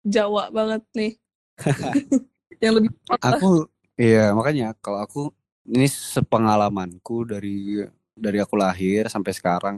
Jawa 0.03 0.51
banget 0.51 0.83
nih. 0.95 1.13
yang 2.63 2.73
lebih. 2.79 2.91
Aku 3.19 3.67
iya 3.95 4.31
makanya 4.31 4.75
kalau 4.79 4.99
aku 5.03 5.21
ini 5.67 5.87
sepengalamanku 5.91 7.27
dari 7.27 7.83
dari 8.15 8.37
aku 8.39 8.55
lahir 8.55 9.11
sampai 9.11 9.35
sekarang 9.35 9.77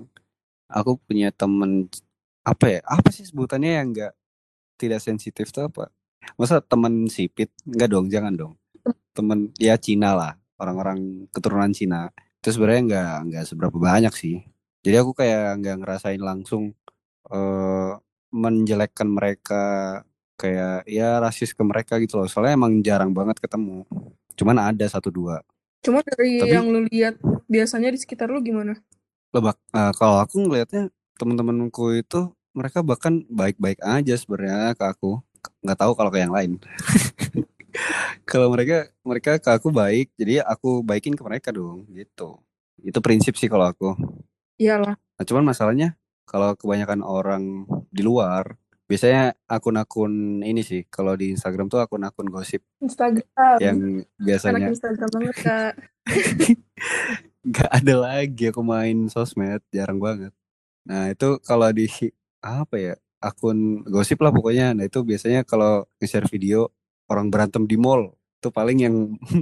aku 0.70 1.02
punya 1.02 1.34
temen 1.34 1.90
apa 2.46 2.66
ya 2.78 2.82
apa 2.86 3.10
sih 3.10 3.26
sebutannya 3.26 3.72
yang 3.82 3.88
enggak 3.92 4.14
tidak 4.80 5.02
sensitif 5.04 5.52
tuh 5.52 5.68
apa? 5.68 5.92
Masa 6.40 6.64
temen 6.64 7.10
sipit? 7.12 7.52
Enggak 7.68 7.90
dong 7.92 8.08
jangan 8.08 8.34
dong. 8.38 8.54
Temen 9.12 9.52
ya 9.60 9.76
Cina 9.76 10.16
lah 10.16 10.34
orang-orang 10.62 11.28
keturunan 11.34 11.74
Cina. 11.76 12.14
Itu 12.40 12.56
sebenarnya 12.56 12.82
enggak 12.86 13.14
enggak 13.28 13.44
seberapa 13.50 13.78
banyak 13.78 14.14
sih. 14.16 14.46
Jadi 14.86 14.96
aku 14.96 15.12
kayak 15.18 15.60
enggak 15.60 15.76
ngerasain 15.84 16.22
langsung 16.22 16.78
eh 17.34 17.92
menjelekkan 18.30 19.10
mereka 19.10 19.64
kayak 20.40 20.86
ya 20.86 21.18
rasis 21.20 21.52
ke 21.52 21.64
mereka 21.66 22.00
gitu 22.00 22.22
loh. 22.22 22.30
Soalnya 22.30 22.56
emang 22.56 22.80
jarang 22.86 23.12
banget 23.12 23.42
ketemu. 23.44 23.84
Cuman 24.40 24.72
ada 24.72 24.86
satu 24.88 25.12
dua 25.12 25.44
Cuma 25.80 26.04
dari 26.04 26.44
Tapi- 26.44 26.52
yang 26.52 26.68
lu 26.68 26.84
lihat 26.88 27.16
biasanya 27.48 27.90
di 27.90 28.00
sekitar 28.00 28.28
lu 28.28 28.44
gimana? 28.44 28.76
lebak 29.30 29.62
eh, 29.78 29.94
kalau 29.94 30.18
aku 30.18 30.42
ngelihatnya 30.42 30.90
teman-temanku 31.14 31.94
itu 31.94 32.34
mereka 32.50 32.82
bahkan 32.82 33.22
baik-baik 33.30 33.78
aja 33.78 34.18
sebenarnya 34.18 34.74
ke 34.74 34.82
aku 34.82 35.22
nggak 35.62 35.78
tahu 35.78 35.94
kalau 35.94 36.10
ke 36.10 36.18
yang 36.18 36.34
lain 36.34 36.58
kalau 38.30 38.50
mereka 38.50 38.90
mereka 39.06 39.38
ke 39.38 39.50
aku 39.54 39.70
baik 39.70 40.10
jadi 40.18 40.42
aku 40.42 40.82
baikin 40.82 41.14
ke 41.14 41.22
mereka 41.22 41.54
dong 41.54 41.86
gitu 41.94 42.42
itu 42.82 42.98
prinsip 43.06 43.38
sih 43.38 43.46
kalau 43.46 43.70
aku 43.70 43.94
Iyalah. 44.58 44.98
nah 44.98 45.24
cuman 45.30 45.46
masalahnya 45.46 45.94
kalau 46.26 46.58
kebanyakan 46.58 47.06
orang 47.06 47.70
di 47.94 48.02
luar 48.02 48.58
biasanya 48.90 49.38
akun-akun 49.46 50.42
ini 50.42 50.66
sih 50.66 50.82
kalau 50.90 51.14
di 51.14 51.30
Instagram 51.38 51.70
tuh 51.70 51.78
akun-akun 51.78 52.26
gosip. 52.34 52.66
Instagram. 52.82 53.62
yang 53.62 54.02
Anak 54.02 54.18
biasanya 54.18 54.68
Instagram 54.74 55.10
banget, 55.14 55.36
Kak. 55.46 55.74
nggak 57.50 57.72
ada 57.72 57.94
lagi 57.96 58.44
aku 58.50 58.66
main 58.66 59.06
sosmed 59.06 59.62
jarang 59.70 60.02
banget. 60.02 60.34
Nah 60.90 61.14
itu 61.14 61.38
kalau 61.46 61.70
di 61.70 61.86
apa 62.42 62.76
ya 62.82 62.94
akun 63.22 63.86
gosip 63.86 64.18
lah 64.26 64.34
pokoknya. 64.34 64.74
Nah 64.74 64.90
itu 64.90 65.06
biasanya 65.06 65.46
kalau 65.46 65.86
nge-share 66.02 66.26
video 66.26 66.74
orang 67.14 67.30
berantem 67.30 67.70
di 67.70 67.78
mall. 67.78 68.18
Itu 68.42 68.50
paling 68.50 68.82
yang 68.82 68.96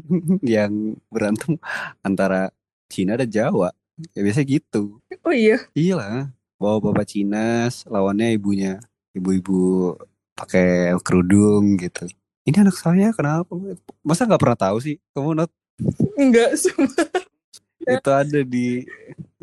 yang 0.59 0.99
berantem 1.07 1.55
antara 2.03 2.51
Cina 2.91 3.15
dan 3.15 3.31
Jawa. 3.31 3.71
Ya 4.11 4.27
biasa 4.27 4.43
gitu. 4.43 4.99
Oh 5.23 5.31
iya. 5.31 5.63
iya 5.71 5.95
lah 5.95 6.35
bawa 6.57 6.81
bapak 6.81 7.05
Cina 7.05 7.69
lawannya 7.85 8.33
ibunya 8.33 8.81
ibu-ibu 9.17 9.93
pakai 10.37 10.93
kerudung 11.01 11.75
gitu. 11.81 12.05
Ini 12.47 12.63
anak 12.63 12.77
saya 12.79 13.11
kenapa? 13.11 13.51
Masa 14.05 14.23
nggak 14.23 14.39
pernah 14.39 14.59
tahu 14.59 14.77
sih? 14.79 14.95
Kamu 15.11 15.35
not? 15.35 15.51
Enggak, 16.15 16.55
sumpah. 16.55 17.09
itu 17.87 18.11
ada 18.11 18.39
di 18.43 18.83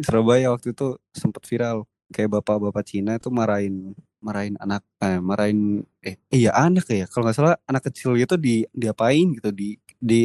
Surabaya 0.00 0.54
waktu 0.54 0.72
itu 0.72 0.96
sempat 1.12 1.44
viral. 1.44 1.84
Kayak 2.14 2.40
bapak-bapak 2.40 2.84
Cina 2.86 3.18
tuh 3.18 3.34
marahin 3.34 3.92
marahin 4.24 4.56
anak 4.56 4.80
eh 5.04 5.20
marahin 5.20 5.84
eh 6.00 6.16
iya 6.32 6.54
anak 6.56 6.88
ya. 6.88 7.04
Kalau 7.10 7.28
nggak 7.28 7.36
salah 7.36 7.54
anak 7.68 7.90
kecil 7.90 8.16
gitu 8.16 8.40
di 8.40 8.64
diapain 8.72 9.36
gitu 9.36 9.50
di 9.52 9.76
di 10.00 10.18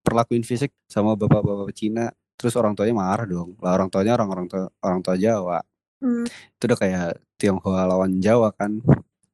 perlakuin 0.00 0.46
fisik 0.46 0.72
sama 0.88 1.18
bapak-bapak 1.18 1.74
Cina. 1.76 2.08
Terus 2.36 2.56
orang 2.56 2.72
tuanya 2.76 2.96
marah 2.96 3.26
dong. 3.28 3.56
Lah 3.60 3.76
orang 3.76 3.88
tuanya 3.92 4.16
orang 4.16 4.28
orang 4.32 4.46
tua 4.48 4.64
orang 4.80 5.00
tua 5.04 5.16
Jawa 5.20 5.60
Hmm. 5.96 6.28
itu 6.28 6.62
udah 6.68 6.78
kayak 6.78 7.08
Tionghoa 7.40 7.88
lawan 7.88 8.20
Jawa 8.20 8.52
kan 8.52 8.80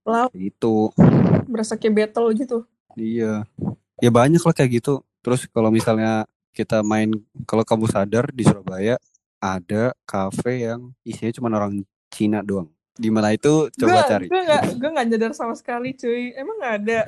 Lau, 0.03 0.27
itu 0.35 0.91
berasa 1.47 1.79
kayak 1.79 1.95
battle 1.95 2.27
gitu. 2.35 2.59
Iya. 2.99 3.47
Ya 4.03 4.11
banyak 4.11 4.43
lah 4.43 4.55
kayak 4.55 4.83
gitu. 4.83 5.07
Terus 5.23 5.47
kalau 5.47 5.71
misalnya 5.71 6.27
kita 6.51 6.83
main 6.83 7.15
kalau 7.47 7.63
kamu 7.63 7.87
sadar 7.87 8.27
di 8.35 8.43
Surabaya 8.43 8.99
ada 9.39 9.95
kafe 10.03 10.67
yang 10.67 10.91
isinya 11.07 11.33
cuma 11.39 11.55
orang 11.55 11.87
Cina 12.11 12.43
doang. 12.43 12.67
Di 12.99 13.09
mana 13.15 13.31
itu 13.33 13.71
coba 13.79 14.03
Gue 14.03 14.11
cari. 14.11 14.27
gue 14.29 14.91
nggak 14.91 15.07
nyadar 15.07 15.33
sama 15.33 15.55
sekali, 15.55 15.95
cuy. 15.95 16.35
Emang 16.35 16.59
nggak 16.61 16.75
ada. 16.83 17.01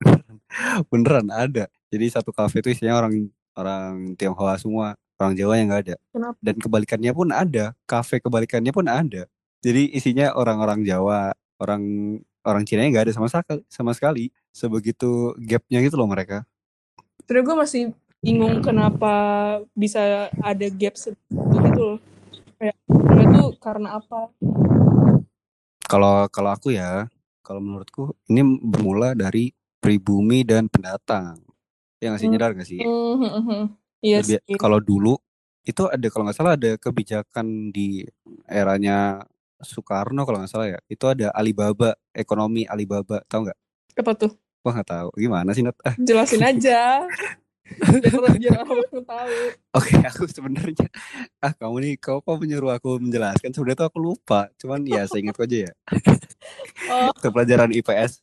Beneran 0.90 1.28
ada. 1.34 1.64
Jadi 1.90 2.06
satu 2.14 2.30
kafe 2.30 2.62
itu 2.62 2.72
isinya 2.72 2.96
orang 2.96 3.26
orang 3.58 4.14
Tionghoa 4.14 4.54
semua, 4.56 4.94
orang 5.16 5.34
Jawa 5.36 5.52
yang 5.56 5.66
nggak 5.72 5.82
ada. 5.88 5.96
Kenapa? 6.12 6.36
Dan 6.40 6.56
kebalikannya 6.60 7.12
pun 7.16 7.28
ada. 7.32 7.64
Kafe 7.88 8.20
kebalikannya 8.20 8.72
pun 8.72 8.86
ada. 8.88 9.22
Jadi 9.64 9.90
isinya 9.96 10.36
orang-orang 10.36 10.84
Jawa, 10.84 11.32
orang 11.58 11.82
orang 12.46 12.62
Cina 12.68 12.86
nggak 12.86 13.10
ada 13.10 13.14
sama 13.16 13.26
sekali, 13.26 13.62
sama 13.66 13.92
sekali. 13.96 14.24
Sebegitu 14.52 15.34
gapnya 15.40 15.80
gitu 15.82 15.96
loh 15.98 16.08
mereka. 16.08 16.44
Terus 17.26 17.42
gue 17.42 17.56
masih 17.56 17.82
bingung 18.22 18.62
kenapa 18.62 19.12
bisa 19.74 20.30
ada 20.30 20.66
gap 20.70 20.94
segitu 20.94 21.56
gitu 21.64 21.80
loh. 21.80 21.98
Kayak 22.56 22.76
itu 23.20 23.42
karena 23.60 24.00
apa? 24.00 24.32
Kalau 25.86 26.26
kalau 26.30 26.50
aku 26.50 26.74
ya, 26.74 27.06
kalau 27.42 27.60
menurutku 27.62 28.14
ini 28.26 28.42
bermula 28.58 29.14
dari 29.14 29.54
pribumi 29.78 30.42
dan 30.42 30.66
pendatang. 30.66 31.38
Ya 32.02 32.12
nggak 32.12 32.20
sih 32.20 32.28
Hmm. 32.28 32.34
nyadar 32.36 32.50
nggak 32.52 32.68
sih? 32.68 32.80
Hmm, 32.82 33.16
hmm, 33.22 33.64
hmm. 34.06 34.08
Iya 34.08 34.18
Lebih-. 34.22 34.58
Kalau 34.62 34.78
dulu 34.78 35.14
itu 35.66 35.82
ada 35.90 36.06
kalau 36.06 36.30
nggak 36.30 36.38
salah 36.38 36.54
ada 36.54 36.78
kebijakan 36.78 37.74
di 37.74 38.06
eranya 38.46 39.18
Soekarno 39.58 40.22
kalau 40.22 40.38
nggak 40.38 40.52
salah 40.52 40.68
ya. 40.70 40.78
Itu 40.86 41.10
ada 41.10 41.34
Alibaba, 41.34 41.98
ekonomi 42.14 42.62
Alibaba, 42.70 43.18
tahu 43.26 43.50
nggak? 43.50 43.58
Apa 43.98 44.12
tuh? 44.14 44.32
Wah 44.62 44.72
nggak 44.78 44.90
tahu. 44.94 45.08
Gimana 45.18 45.50
sih 45.50 45.66
Nat? 45.66 45.74
Ah, 45.82 45.98
Jelasin 45.98 46.42
aja. 46.44 47.02
biar, 48.38 48.62
orang 48.62 49.02
tahu. 49.02 49.34
Oke, 49.74 49.98
aku 50.06 50.30
sebenarnya 50.30 50.86
ah 51.42 51.50
kamu 51.50 51.82
nih 51.82 51.92
kau 51.98 52.22
kok 52.22 52.38
menyuruh 52.38 52.70
aku 52.78 53.02
menjelaskan 53.02 53.50
sebenarnya 53.50 53.82
tuh 53.82 53.88
aku 53.90 53.98
lupa. 53.98 54.46
Cuman 54.54 54.86
ya 54.86 55.02
saya 55.10 55.26
ingatku 55.26 55.42
aja 55.42 55.70
ya. 55.70 55.72
Oh, 56.86 57.10
Itu 57.10 57.34
pelajaran 57.34 57.74
IPS. 57.74 58.22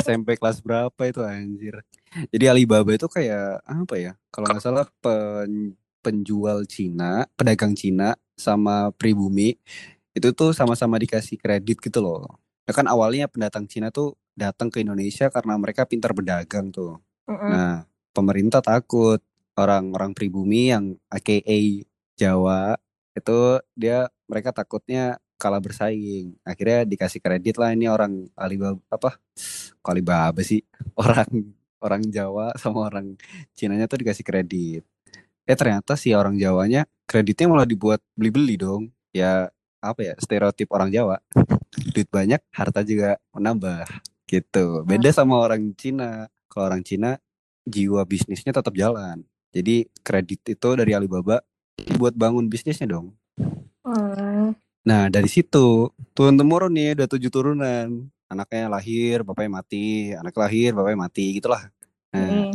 SMP 0.00 0.40
kelas 0.40 0.64
berapa 0.64 0.96
itu 1.04 1.20
anjir. 1.20 1.84
Jadi 2.32 2.44
Alibaba 2.48 2.90
itu 2.94 3.06
kayak 3.06 3.62
apa 3.64 3.94
ya? 3.96 4.12
Kalau 4.32 4.46
nggak 4.48 4.64
salah 4.64 4.86
pen- 5.02 5.76
penjual 6.00 6.64
Cina, 6.64 7.26
pedagang 7.34 7.74
Cina 7.74 8.14
sama 8.38 8.94
pribumi 8.94 9.58
itu 10.14 10.28
tuh 10.34 10.50
sama-sama 10.54 10.96
dikasih 10.98 11.38
kredit 11.38 11.78
gitu 11.82 12.00
loh. 12.00 12.26
Ya 12.64 12.72
kan 12.74 12.86
awalnya 12.90 13.28
pendatang 13.30 13.68
Cina 13.68 13.92
tuh 13.92 14.18
datang 14.34 14.70
ke 14.70 14.82
Indonesia 14.82 15.28
karena 15.28 15.54
mereka 15.58 15.84
pintar 15.84 16.14
berdagang 16.14 16.70
tuh. 16.70 17.00
Heeh. 17.26 17.50
Nah, 17.50 17.74
pemerintah 18.14 18.62
takut 18.62 19.20
orang-orang 19.58 20.14
pribumi 20.14 20.70
yang 20.70 20.94
AKA 21.10 21.82
Jawa 22.18 22.78
itu 23.14 23.38
dia 23.74 24.06
mereka 24.30 24.54
takutnya 24.54 25.18
kalah 25.38 25.62
bersaing. 25.62 26.34
Akhirnya 26.42 26.82
dikasih 26.86 27.22
kredit 27.22 27.58
lah 27.58 27.74
ini 27.74 27.86
orang 27.86 28.26
Alibaba 28.34 28.78
apa? 28.90 29.18
Kok 29.82 29.90
Alibaba 29.90 30.42
sih? 30.42 30.62
Orang 30.98 31.57
orang 31.82 32.02
Jawa 32.08 32.54
sama 32.62 32.86
orang 32.88 33.14
Cinanya 33.54 33.90
tuh 33.90 34.02
dikasih 34.02 34.24
kredit. 34.26 34.82
Eh 35.48 35.56
ternyata 35.56 35.96
si 35.96 36.12
orang 36.12 36.36
Jawanya 36.36 36.84
kreditnya 37.08 37.48
malah 37.48 37.64
dibuat 37.64 38.04
beli-beli 38.12 38.60
dong. 38.60 38.92
Ya 39.16 39.48
apa 39.80 40.00
ya 40.02 40.14
stereotip 40.20 40.68
orang 40.74 40.92
Jawa. 40.92 41.22
Duit 41.94 42.10
banyak, 42.10 42.42
harta 42.52 42.84
juga 42.84 43.16
menambah 43.32 43.86
gitu. 44.28 44.84
Beda 44.84 45.08
sama 45.10 45.40
orang 45.40 45.72
Cina. 45.74 46.28
Kalau 46.52 46.68
orang 46.68 46.84
Cina 46.84 47.16
jiwa 47.64 48.04
bisnisnya 48.04 48.52
tetap 48.52 48.76
jalan. 48.76 49.24
Jadi 49.52 49.88
kredit 50.04 50.44
itu 50.44 50.68
dari 50.76 50.92
Alibaba 50.92 51.40
buat 51.96 52.12
bangun 52.12 52.52
bisnisnya 52.52 52.88
dong. 52.88 53.16
Hmm. 53.84 54.52
Nah 54.84 55.08
dari 55.08 55.28
situ 55.28 55.92
turun 56.12 56.36
temurun 56.36 56.72
nih 56.72 56.96
udah 56.98 57.08
tujuh 57.08 57.30
turunan. 57.32 58.12
Anaknya 58.28 58.68
lahir, 58.68 59.24
bapaknya 59.24 59.50
mati. 59.60 60.12
Anak 60.12 60.36
lahir, 60.36 60.76
bapaknya 60.76 60.98
mati 61.08 61.24
gitulah. 61.40 61.68
Nah 62.12 62.48
Mm. 62.48 62.52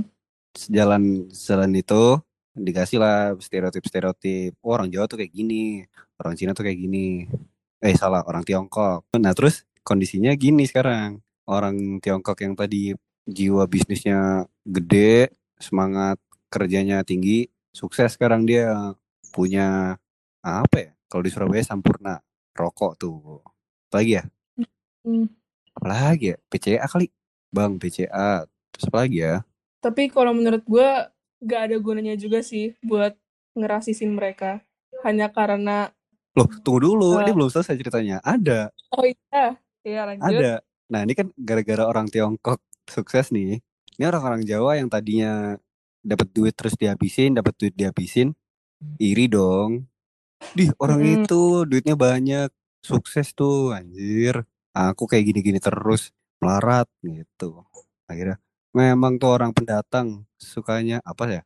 sejalan 0.54 1.04
sejalan 1.34 1.72
itu 1.74 2.22
dikasih 2.54 3.02
lah 3.02 3.34
stereotip-stereotip 3.42 4.62
oh, 4.62 4.78
orang 4.78 4.94
Jawa 4.94 5.10
tuh 5.10 5.18
kayak 5.18 5.34
gini, 5.34 5.82
orang 6.22 6.34
Cina 6.38 6.54
tuh 6.54 6.66
kayak 6.66 6.78
gini. 6.78 7.26
Eh 7.84 7.96
salah, 7.98 8.22
orang 8.30 8.46
Tiongkok. 8.46 9.10
Nah 9.18 9.34
terus 9.34 9.66
kondisinya 9.82 10.32
gini 10.38 10.64
sekarang. 10.70 11.20
Orang 11.50 12.00
Tiongkok 12.00 12.40
yang 12.40 12.54
tadi 12.56 12.96
jiwa 13.28 13.68
bisnisnya 13.68 14.48
gede, 14.64 15.34
semangat 15.60 16.22
kerjanya 16.48 17.02
tinggi, 17.02 17.50
sukses 17.74 18.14
sekarang 18.16 18.46
dia 18.46 18.94
punya 19.34 19.98
apa 20.46 20.78
ya? 20.78 20.90
Kalau 21.10 21.24
di 21.26 21.32
Surabaya 21.34 21.66
Sampurna, 21.66 22.22
rokok 22.54 22.94
tuh. 23.02 23.42
Apalagi 23.90 24.22
ya? 24.22 24.24
Hmm. 25.04 25.28
Apalagi 25.74 26.34
ya? 26.34 26.38
PCA 26.48 26.86
kali. 26.86 27.10
Bang, 27.50 27.78
PCA. 27.78 28.46
Terus 28.74 28.86
apa 28.90 28.98
lagi 29.06 29.22
ya? 29.22 29.42
Tapi 29.80 30.10
kalau 30.10 30.34
menurut 30.34 30.64
gue 30.64 30.90
gak 31.44 31.62
ada 31.70 31.76
gunanya 31.78 32.16
juga 32.16 32.40
sih 32.42 32.74
buat 32.82 33.14
ngerasisin 33.54 34.14
mereka. 34.16 34.64
Hanya 35.04 35.30
karena 35.30 35.92
Loh, 36.34 36.50
tunggu 36.66 36.82
dulu. 36.82 37.22
Ini 37.22 37.30
Eh. 37.30 37.36
belum 37.36 37.50
selesai 37.54 37.78
ceritanya. 37.78 38.18
Ada. 38.26 38.74
oh 38.98 39.06
iya, 39.06 39.54
iya 39.86 40.02
lanjut. 40.10 40.26
Ada. 40.34 40.54
Nah, 40.90 41.00
ini 41.06 41.14
kan 41.14 41.30
gara-gara 41.38 41.86
orang 41.86 42.10
Tiongkok 42.10 42.58
sukses 42.90 43.30
nih. 43.30 43.62
Ini 43.98 44.04
orang-orang 44.10 44.42
Jawa 44.42 44.82
yang 44.82 44.90
tadinya 44.90 45.54
dapat 46.02 46.34
duit 46.34 46.58
terus 46.58 46.74
dihabisin, 46.74 47.38
dapat 47.38 47.54
duit 47.62 47.78
dihabisin, 47.78 48.34
iri 48.98 49.30
dong. 49.30 49.86
Dih, 50.58 50.74
orang 50.82 51.00
Mm-mm. 51.06 51.16
itu 51.24 51.42
duitnya 51.70 51.94
banyak, 51.94 52.50
sukses 52.82 53.32
tuh, 53.32 53.72
anjir. 53.72 54.42
Aku 54.74 55.06
kayak 55.06 55.30
gini-gini 55.30 55.62
terus, 55.62 56.10
melarat 56.42 56.90
gitu. 57.06 57.62
Akhirnya 58.10 58.42
memang 58.74 59.22
tuh 59.22 59.30
orang 59.30 59.54
pendatang 59.54 60.26
sukanya 60.42 60.98
apa 61.06 61.30
ya? 61.30 61.42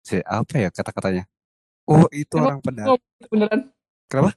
Si 0.00 0.18
apa 0.24 0.54
ya 0.56 0.68
kata-katanya? 0.72 1.28
Oh, 1.84 2.08
itu 2.10 2.32
Emang 2.40 2.58
orang 2.58 2.60
pendatang. 2.64 2.98
gitu 2.98 3.26
beneran? 3.28 3.60
Kenapa? 4.08 4.32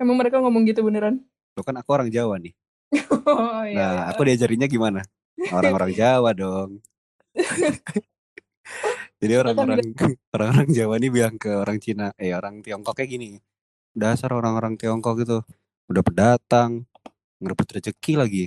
Emang 0.00 0.16
mereka 0.16 0.36
ngomong 0.40 0.62
gitu 0.64 0.80
beneran? 0.86 1.20
Loh 1.58 1.64
kan 1.66 1.76
aku 1.76 1.90
orang 1.92 2.08
Jawa 2.08 2.38
nih. 2.38 2.54
oh 3.26 3.62
iya. 3.66 3.76
Nah, 3.76 3.92
iya. 3.92 4.02
aku 4.14 4.20
diajarinnya 4.24 4.68
gimana? 4.70 5.02
Orang-orang 5.50 5.92
Jawa 5.92 6.30
dong. 6.32 6.78
Jadi 9.20 9.34
orang-orang 9.36 9.84
orang-orang 10.32 10.68
Jawa 10.72 10.94
nih 10.96 11.10
bilang 11.12 11.36
ke 11.36 11.52
orang 11.52 11.76
Cina, 11.82 12.16
eh 12.16 12.32
orang 12.32 12.64
Tiongkok 12.64 12.96
kayak 12.96 13.10
gini. 13.12 13.36
Dasar 13.92 14.32
orang-orang 14.32 14.80
Tiongkok 14.80 15.20
gitu 15.20 15.44
udah 15.90 16.02
pendatang, 16.06 16.86
ngerebut 17.40 17.80
rezeki 17.80 18.12
lagi. 18.20 18.44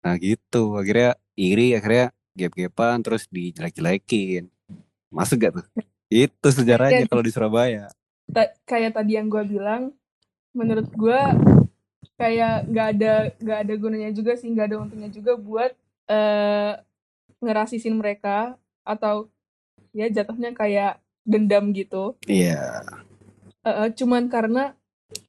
Nah 0.00 0.14
gitu, 0.16 0.78
akhirnya 0.78 1.18
iri, 1.34 1.74
akhirnya 1.74 2.14
gap-gapan 2.32 3.02
terus 3.02 3.26
dijelek-jelekin. 3.28 4.48
Masuk 5.10 5.36
gak 5.42 5.52
tuh? 5.60 5.66
Itu 6.06 6.48
sejarahnya 6.54 7.10
kalau 7.10 7.22
di 7.26 7.34
Surabaya. 7.34 7.90
Ta- 8.30 8.54
kayak 8.62 8.94
tadi 8.94 9.18
yang 9.18 9.26
gue 9.26 9.42
bilang, 9.42 9.90
menurut 10.54 10.86
gue 10.94 11.20
kayak 12.16 12.64
nggak 12.72 12.86
ada 12.96 13.12
nggak 13.36 13.58
ada 13.66 13.74
gunanya 13.76 14.10
juga 14.14 14.32
sih, 14.38 14.48
nggak 14.48 14.66
ada 14.72 14.76
untungnya 14.80 15.10
juga 15.12 15.36
buat 15.36 15.74
eh 16.06 16.72
ngerasisin 17.42 17.98
mereka 17.98 18.56
atau 18.86 19.28
ya 19.90 20.06
jatuhnya 20.08 20.54
kayak 20.54 21.02
dendam 21.26 21.74
gitu. 21.74 22.14
Iya. 22.30 22.86
Eh, 23.66 23.68
eh, 23.68 23.88
cuman 23.98 24.30
karena 24.30 24.78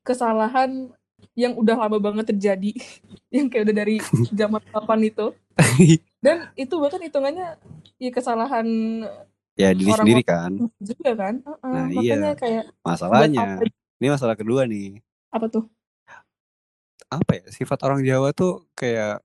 kesalahan 0.05 0.93
yang 1.37 1.53
udah 1.53 1.77
lama 1.77 1.97
banget 1.97 2.33
terjadi, 2.33 2.73
yang 3.35 3.45
kayak 3.47 3.69
udah 3.69 3.75
dari 3.77 3.95
zaman 4.39 4.59
kapan 4.65 4.99
itu. 5.05 5.27
Dan 6.17 6.49
itu 6.53 6.73
bahkan 6.75 6.97
hitungannya 6.99 7.61
ya 7.95 8.09
kesalahan 8.09 8.65
ya 9.53 9.69
diri 9.71 9.87
Orang- 9.87 10.01
sendiri 10.01 10.21
kan. 10.21 10.51
juga 10.77 11.13
kan. 11.13 11.35
Heeh, 11.39 11.71
Nah, 11.71 11.85
makanya 11.87 12.17
iya. 12.27 12.33
kayak 12.33 12.63
Masalahnya, 12.81 13.45
ini 13.97 14.07
masalah 14.07 14.33
kedua 14.33 14.65
nih. 14.65 14.97
apa 15.29 15.45
tuh? 15.47 15.65
apa 17.07 17.31
ya 17.33 17.43
sifat 17.47 17.79
orang 17.81 18.03
Jawa 18.03 18.35
tuh 18.35 18.67
kayak 18.73 19.23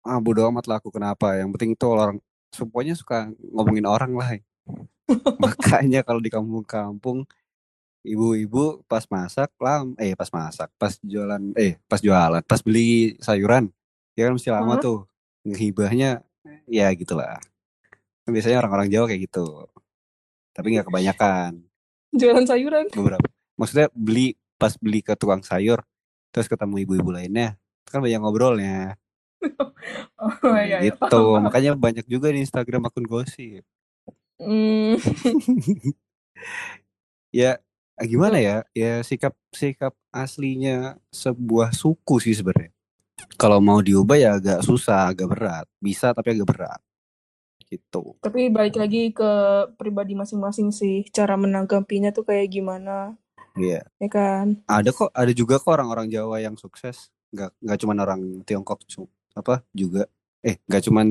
ah 0.00 0.16
bodo 0.16 0.40
amat 0.48 0.64
lah 0.64 0.80
aku 0.80 0.88
kenapa 0.88 1.36
yang 1.36 1.52
penting 1.52 1.76
tuh 1.76 1.92
orang 1.92 2.16
semuanya 2.48 2.96
suka 2.96 3.28
ngomongin 3.44 3.84
orang 3.84 4.16
lah 4.16 4.40
makanya 5.36 6.00
kalau 6.00 6.16
di 6.16 6.32
kampung-kampung 6.32 7.28
ibu-ibu 8.02 8.80
pas 8.84 9.04
masak 9.06 9.52
lam 9.56 9.92
eh 9.96 10.16
pas 10.16 10.28
masak 10.28 10.68
pas 10.74 10.96
jualan 11.00 11.40
eh 11.54 11.76
pas 11.84 12.00
jualan 12.00 12.40
pas 12.42 12.60
beli 12.60 13.16
sayuran 13.18 13.68
ya 14.14 14.26
kan 14.26 14.32
mesti 14.34 14.48
lama 14.48 14.76
Hah? 14.76 14.80
tuh 14.80 14.98
ngehibahnya 15.44 16.24
ya 16.66 16.88
gitulah 16.92 17.36
Kan 18.20 18.36
biasanya 18.36 18.60
orang-orang 18.60 18.88
Jawa 18.88 19.04
kayak 19.06 19.22
gitu 19.26 19.68
tapi 20.50 20.74
nggak 20.74 20.86
kebanyakan 20.86 21.64
Jualan 22.10 22.44
sayuran. 22.44 22.84
beberapa 22.90 23.26
maksudnya 23.54 23.86
beli 23.92 24.34
pas 24.56 24.74
beli 24.76 25.00
ke 25.00 25.14
tukang 25.14 25.40
sayur 25.40 25.80
terus 26.30 26.46
ketemu 26.46 26.84
ibu-ibu 26.84 27.10
lainnya 27.10 27.56
kan 27.84 28.00
banyak 28.00 28.18
ngobrolnya 28.18 28.96
Oh 30.20 30.36
iya, 30.52 30.78
iya. 30.78 30.92
gitu 30.92 31.00
paham, 31.00 31.10
paham. 31.10 31.42
makanya 31.48 31.72
banyak 31.74 32.04
juga 32.04 32.28
di 32.28 32.40
Instagram 32.40 32.86
akun 32.86 33.04
gosip 33.04 33.64
Hmm, 34.40 34.96
ya 37.30 37.60
gimana 38.04 38.38
ya? 38.38 38.56
Ya 38.72 39.00
sikap 39.00 39.34
sikap 39.50 39.92
aslinya 40.10 40.96
sebuah 41.10 41.72
suku 41.72 42.20
sih 42.20 42.32
sebenarnya. 42.32 42.72
Kalau 43.36 43.60
mau 43.60 43.80
diubah 43.80 44.16
ya 44.16 44.30
agak 44.36 44.64
susah 44.64 45.12
agak 45.12 45.28
berat. 45.28 45.66
Bisa 45.78 46.12
tapi 46.12 46.32
agak 46.32 46.48
berat. 46.48 46.80
Gitu. 47.70 48.18
Tapi 48.18 48.50
balik 48.50 48.74
lagi 48.74 49.14
ke 49.14 49.30
pribadi 49.78 50.18
masing-masing 50.18 50.74
sih, 50.74 51.06
cara 51.14 51.38
menanggapinya 51.38 52.10
tuh 52.10 52.26
kayak 52.26 52.50
gimana, 52.50 53.14
Iya. 53.54 53.86
Ya 53.98 54.08
kan? 54.10 54.58
ada 54.66 54.90
kok 54.90 55.10
ada 55.14 55.30
juga 55.30 55.58
kok 55.58 55.70
orang-orang 55.70 56.10
Jawa 56.10 56.42
yang 56.42 56.58
sukses. 56.58 57.10
Nggak 57.30 57.50
nggak 57.62 57.78
cuman 57.78 57.96
orang 58.02 58.20
Tiongkok 58.42 58.82
apa 59.38 59.62
juga. 59.70 60.10
Eh 60.42 60.58
nggak 60.66 60.82
cuman 60.90 61.06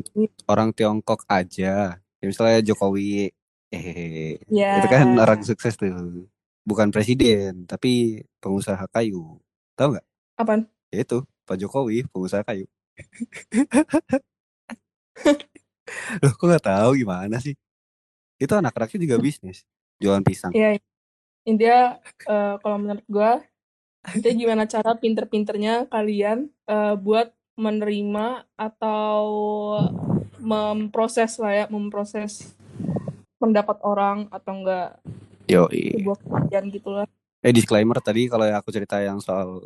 orang 0.51 0.69
Tiongkok 0.75 1.23
aja. 1.31 1.95
Ya, 1.95 2.25
misalnya 2.27 2.59
Jokowi 2.59 3.31
eh 3.71 4.41
Ya. 4.51 4.83
itu 4.83 4.87
kan 4.91 5.15
orang 5.15 5.39
sukses 5.45 5.79
tuh 5.79 5.87
bukan 6.67 6.91
presiden 6.93 7.65
tapi 7.65 8.23
pengusaha 8.39 8.85
kayu. 8.91 9.39
Tahu 9.75 9.95
nggak? 9.95 10.05
Apaan? 10.39 10.67
ya 10.89 11.05
itu 11.05 11.21
Pak 11.45 11.57
Jokowi 11.61 12.05
pengusaha 12.09 12.41
kayu. 12.45 12.65
Loh 16.21 16.33
kok 16.37 16.45
nggak 16.45 16.65
tahu 16.65 16.89
gimana 16.97 17.37
sih? 17.41 17.55
Itu 18.37 18.53
anak-anaknya 18.57 18.99
juga 19.09 19.17
bisnis 19.21 19.65
jualan 20.01 20.23
pisang. 20.25 20.53
Iya. 20.53 20.79
Intinya 21.45 21.97
eh, 22.05 22.55
kalau 22.61 22.77
menurut 22.77 23.05
gua 23.09 23.41
intinya 24.15 24.35
gimana 24.37 24.63
cara 24.63 24.95
pinter-pinternya 24.95 25.91
kalian 25.91 26.47
eh, 26.69 26.95
buat 26.97 27.33
menerima 27.59 28.47
atau 28.55 29.19
memproses 30.39 31.35
lah 31.35 31.51
ya, 31.51 31.65
memproses 31.67 32.55
pendapat 33.39 33.79
orang 33.83 34.31
atau 34.31 34.53
enggak 34.55 34.99
Yoi. 35.49 35.97
sebuah 35.97 36.17
kejadian 36.21 36.63
gitu 36.69 36.89
lah. 36.93 37.07
Eh 37.41 37.53
disclaimer 37.55 37.97
tadi 37.97 38.29
kalau 38.29 38.45
yang 38.45 38.59
aku 38.61 38.69
cerita 38.69 39.01
yang 39.01 39.17
soal 39.17 39.65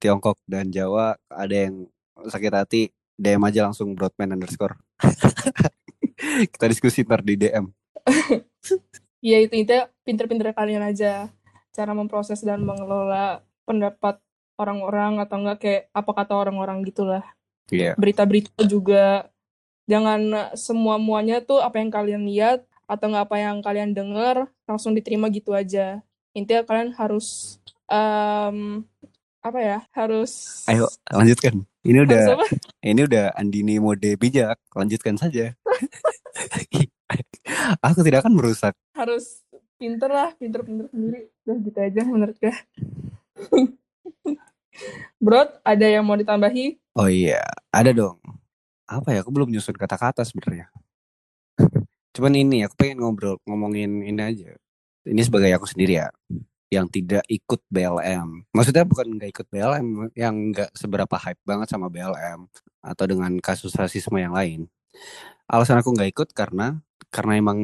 Tiongkok 0.00 0.40
dan 0.48 0.72
Jawa 0.72 1.18
ada 1.28 1.54
yang 1.54 1.84
sakit 2.24 2.52
hati 2.54 2.82
DM 3.20 3.42
aja 3.44 3.68
langsung 3.68 3.92
broadman 3.92 4.38
underscore. 4.38 4.80
Kita 6.52 6.64
diskusi 6.70 7.04
ntar 7.04 7.20
di 7.20 7.36
DM. 7.36 7.68
Ya 9.20 9.36
itu 9.36 9.52
intinya 9.52 9.84
pinter-pinter 10.00 10.56
kalian 10.56 10.80
aja 10.80 11.28
cara 11.76 11.92
memproses 11.92 12.40
dan 12.40 12.64
mengelola 12.64 13.44
pendapat 13.68 14.16
orang-orang 14.56 15.20
atau 15.20 15.36
enggak 15.44 15.58
kayak 15.60 15.82
apa 15.92 16.10
kata 16.16 16.32
orang-orang 16.40 16.80
gitulah. 16.88 17.20
Iya. 17.68 18.00
Berita-berita 18.00 18.64
juga 18.64 19.28
jangan 19.84 20.52
semua 20.56 20.96
muanya 20.96 21.44
tuh 21.44 21.60
apa 21.60 21.84
yang 21.84 21.92
kalian 21.92 22.24
lihat 22.24 22.64
atau 22.90 23.06
enggak 23.06 23.30
apa 23.30 23.36
yang 23.38 23.62
kalian 23.62 23.94
dengar 23.94 24.50
langsung 24.66 24.98
diterima 24.98 25.30
gitu 25.30 25.54
aja. 25.54 26.02
Intinya 26.34 26.66
kalian 26.66 26.90
harus 26.98 27.58
em, 27.86 28.82
apa 29.38 29.58
ya? 29.62 29.78
Harus 29.94 30.66
Ayo 30.66 30.90
lanjutkan. 31.06 31.62
Ini 31.86 32.02
udah 32.02 32.34
apa? 32.34 32.46
ini 32.90 33.00
udah 33.06 33.30
Andini 33.38 33.78
mode 33.78 34.10
bijak. 34.18 34.58
Lanjutkan 34.74 35.14
saja. 35.14 35.54
Aku 37.86 38.02
tidak 38.02 38.26
akan 38.26 38.34
merusak. 38.34 38.74
harus 38.94 39.42
pinter 39.80 40.12
lah 40.12 40.36
pinter-pinter 40.36 40.92
sendiri 40.92 41.32
udah 41.48 41.56
gitu 41.64 41.78
aja 41.80 42.04
menurut 42.04 42.36
gue 42.36 42.52
Bro, 45.24 45.48
ada 45.64 45.86
yang 45.88 46.04
mau 46.04 46.16
ditambahi? 46.16 46.76
Oh 46.96 47.08
iya, 47.08 47.44
ada 47.68 47.92
dong. 47.92 48.16
Apa 48.88 49.12
ya? 49.12 49.20
Aku 49.20 49.28
belum 49.28 49.52
nyusun 49.52 49.76
kata-kata 49.76 50.24
sebenarnya. 50.24 50.72
Cuman 52.16 52.32
ini 52.34 52.66
aku 52.66 52.74
pengen 52.74 53.02
ngobrol 53.02 53.38
ngomongin 53.46 54.02
ini 54.02 54.20
aja. 54.20 54.50
Ini 55.06 55.22
sebagai 55.24 55.50
aku 55.56 55.64
sendiri 55.64 56.02
ya, 56.02 56.08
yang 56.70 56.86
tidak 56.86 57.26
ikut 57.26 57.60
BLM. 57.66 58.46
Maksudnya 58.54 58.86
bukan 58.86 59.18
nggak 59.18 59.30
ikut 59.34 59.46
BLM, 59.50 59.86
yang 60.14 60.34
nggak 60.54 60.70
seberapa 60.76 61.16
hype 61.18 61.42
banget 61.42 61.66
sama 61.70 61.90
BLM 61.90 62.46
atau 62.80 63.04
dengan 63.08 63.32
kasus 63.42 63.74
rasisme 63.74 64.16
yang 64.20 64.34
lain. 64.34 64.70
Alasan 65.50 65.82
aku 65.82 65.90
nggak 65.90 66.10
ikut 66.14 66.28
karena 66.30 66.78
karena 67.10 67.32
emang 67.38 67.58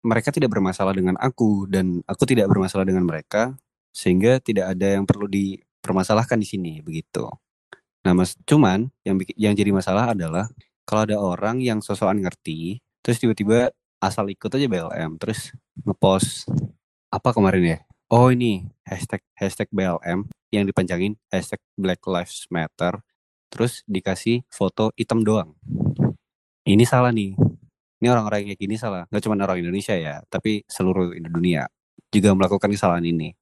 mereka 0.00 0.32
tidak 0.32 0.54
bermasalah 0.54 0.96
dengan 0.96 1.20
aku 1.20 1.68
dan 1.68 2.00
aku 2.08 2.24
tidak 2.24 2.48
bermasalah 2.48 2.88
dengan 2.88 3.04
mereka 3.04 3.52
sehingga 3.92 4.40
tidak 4.40 4.76
ada 4.76 4.96
yang 4.96 5.04
perlu 5.04 5.28
dipermasalahkan 5.28 6.40
di 6.40 6.46
sini 6.48 6.72
begitu. 6.80 7.28
Nah, 8.06 8.14
Mas, 8.14 8.38
cuman 8.46 8.88
yang 9.02 9.18
yang 9.34 9.52
jadi 9.58 9.74
masalah 9.74 10.14
adalah 10.14 10.46
kalau 10.86 11.02
ada 11.04 11.18
orang 11.18 11.58
yang 11.58 11.82
sosokan 11.82 12.22
ngerti, 12.22 12.78
terus 13.06 13.22
tiba-tiba 13.22 13.70
asal 14.02 14.26
ikut 14.26 14.50
aja 14.50 14.66
BLM, 14.66 15.14
terus 15.22 15.54
ngepost 15.86 16.50
apa 17.06 17.30
kemarin 17.30 17.62
ya? 17.62 17.78
Oh 18.10 18.34
ini 18.34 18.66
hashtag 18.82 19.22
hashtag 19.38 19.70
BLM 19.70 20.26
yang 20.50 20.66
dipanjangin 20.66 21.14
hashtag 21.30 21.62
Black 21.78 22.02
Lives 22.02 22.50
Matter, 22.50 22.98
terus 23.46 23.86
dikasih 23.86 24.42
foto 24.50 24.90
hitam 24.98 25.22
doang. 25.22 25.54
Ini 26.66 26.82
salah 26.82 27.14
nih. 27.14 27.38
Ini 28.02 28.06
orang-orang 28.10 28.50
kayak 28.50 28.58
gini 28.58 28.74
salah. 28.74 29.06
Gak 29.06 29.22
cuma 29.22 29.38
orang 29.38 29.62
Indonesia 29.62 29.94
ya, 29.94 30.18
tapi 30.26 30.66
seluruh 30.66 31.14
dunia 31.14 31.70
juga 32.10 32.34
melakukan 32.34 32.74
kesalahan 32.74 33.06
ini. 33.06 33.38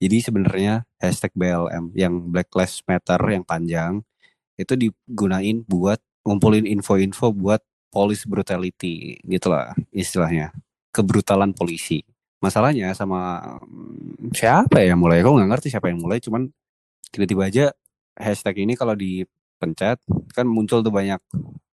Jadi 0.00 0.16
sebenarnya 0.24 0.88
hashtag 0.96 1.36
BLM 1.36 1.92
yang 1.92 2.24
Black 2.32 2.48
Lives 2.56 2.80
Matter 2.88 3.20
yang 3.28 3.44
panjang 3.44 4.00
itu 4.56 4.72
digunain 4.80 5.60
buat 5.68 6.00
ngumpulin 6.24 6.64
info-info 6.64 7.36
buat 7.36 7.60
police 7.94 8.26
brutality 8.26 9.22
gitulah 9.22 9.70
istilahnya 9.94 10.50
kebrutalan 10.90 11.54
polisi. 11.54 12.02
Masalahnya 12.42 12.90
sama 12.92 13.40
mm, 13.62 14.34
siapa 14.34 14.82
ya 14.82 14.92
yang 14.94 15.00
mulai? 15.00 15.22
Aku 15.22 15.38
nggak 15.38 15.50
ngerti 15.54 15.68
siapa 15.70 15.88
yang 15.94 16.02
mulai. 16.02 16.18
Cuman 16.18 16.50
tiba-tiba 17.14 17.46
aja 17.46 17.66
hashtag 18.18 18.66
ini 18.66 18.74
kalau 18.74 18.94
dipencet 18.98 20.02
kan 20.34 20.46
muncul 20.46 20.82
tuh 20.82 20.90
banyak 20.90 21.22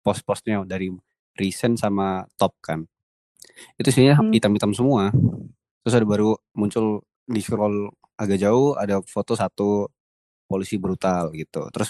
post-postnya 0.05 0.61
dari 0.65 0.93
recent 1.37 1.81
sama 1.81 2.25
top 2.37 2.53
kan. 2.61 2.85
Itu 3.77 3.89
isinya 3.91 4.17
Hmm. 4.21 4.31
hitam-hitam 4.31 4.71
semua. 4.77 5.09
Terus 5.81 5.93
ada 5.97 6.05
baru 6.05 6.37
muncul 6.53 7.01
di 7.25 7.41
scroll 7.41 7.89
agak 8.17 8.37
jauh 8.37 8.77
ada 8.77 9.01
foto 9.01 9.33
satu 9.33 9.89
polisi 10.45 10.77
brutal 10.77 11.33
gitu. 11.33 11.67
Terus 11.73 11.89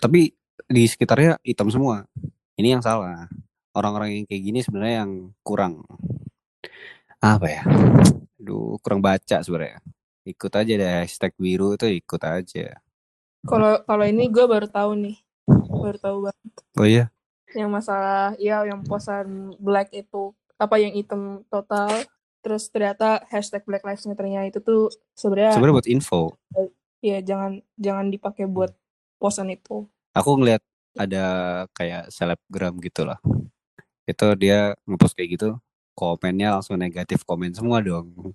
tapi 0.00 0.32
di 0.66 0.84
sekitarnya 0.88 1.38
hitam 1.44 1.68
semua. 1.68 2.04
Ini 2.54 2.78
yang 2.78 2.82
salah. 2.86 3.26
Orang-orang 3.74 4.22
yang 4.22 4.24
kayak 4.30 4.42
gini 4.46 4.58
sebenarnya 4.62 5.02
yang 5.02 5.12
kurang 5.42 5.82
apa 7.18 7.46
ya? 7.50 7.62
Aduh, 8.38 8.78
kurang 8.78 9.02
baca 9.02 9.42
sebenarnya. 9.42 9.82
Ikut 10.22 10.52
aja 10.54 10.72
deh 10.78 10.92
hashtag 11.02 11.34
biru 11.34 11.74
itu 11.74 11.90
ikut 11.90 12.22
aja. 12.22 12.78
Kalau 13.44 13.82
kalau 13.82 14.04
ini 14.06 14.30
gue 14.30 14.46
baru 14.46 14.70
tahu 14.70 14.96
nih, 14.96 15.16
baru 15.68 15.98
tahu 16.00 16.16
banget 16.30 16.52
Oh 16.78 16.86
iya, 16.88 17.12
yang 17.54 17.70
masalah 17.70 18.34
ya 18.40 18.62
yang 18.66 18.82
posan 18.86 19.54
black 19.62 19.90
itu 19.94 20.34
apa 20.56 20.78
yang 20.78 20.94
hitam 20.94 21.42
total. 21.50 21.90
Terus 22.44 22.68
ternyata 22.68 23.24
hashtag 23.32 23.64
Black 23.64 23.80
Lives 23.88 24.04
Matter-nya 24.04 24.44
itu 24.44 24.60
tuh 24.60 24.92
sebenarnya 25.16 25.56
sebenarnya 25.56 25.76
buat 25.80 25.88
info. 25.88 26.20
ya 27.00 27.20
jangan 27.24 27.64
jangan 27.80 28.12
dipakai 28.12 28.44
buat 28.44 28.72
posan 29.16 29.48
itu. 29.48 29.88
Aku 30.12 30.36
ngeliat 30.36 30.60
ada 30.98 31.24
kayak 31.74 32.10
selebgram 32.10 32.78
gitu 32.82 33.06
lah. 33.06 33.18
Itu 34.06 34.34
dia 34.38 34.74
ngepost 34.86 35.14
kayak 35.18 35.30
gitu, 35.38 35.48
komennya 35.96 36.58
langsung 36.58 36.76
negatif 36.78 37.22
komen 37.26 37.54
semua 37.54 37.80
dong. 37.82 38.34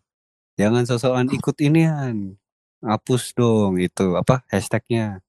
Jangan 0.60 0.84
sosokan 0.88 1.28
ikut 1.32 1.56
inian. 1.64 2.36
Hapus 2.84 3.36
dong 3.36 3.80
itu 3.80 4.16
apa 4.16 4.44
hashtagnya. 4.52 5.24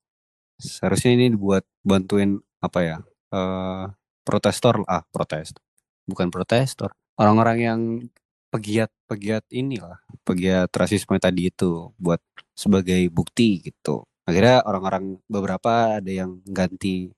Seharusnya 0.59 1.15
ini 1.19 1.35
dibuat 1.35 1.67
bantuin 1.83 2.39
apa 2.63 2.81
ya? 2.83 2.99
eh 3.31 3.87
protestor 4.27 4.83
lah, 4.87 5.03
ah, 5.03 5.05
protes. 5.11 5.55
Bukan 6.07 6.31
protestor. 6.31 6.95
Orang-orang 7.19 7.59
yang 7.59 7.81
pegiat-pegiat 8.51 9.47
inilah, 9.55 10.03
pegiat 10.27 10.71
rasisme 10.75 11.15
tadi 11.23 11.51
itu 11.51 11.95
buat 11.99 12.19
sebagai 12.55 13.07
bukti 13.11 13.63
gitu. 13.63 14.07
Akhirnya 14.27 14.63
orang-orang 14.67 15.19
beberapa 15.31 15.99
ada 16.03 16.11
yang 16.11 16.43
ganti 16.47 17.11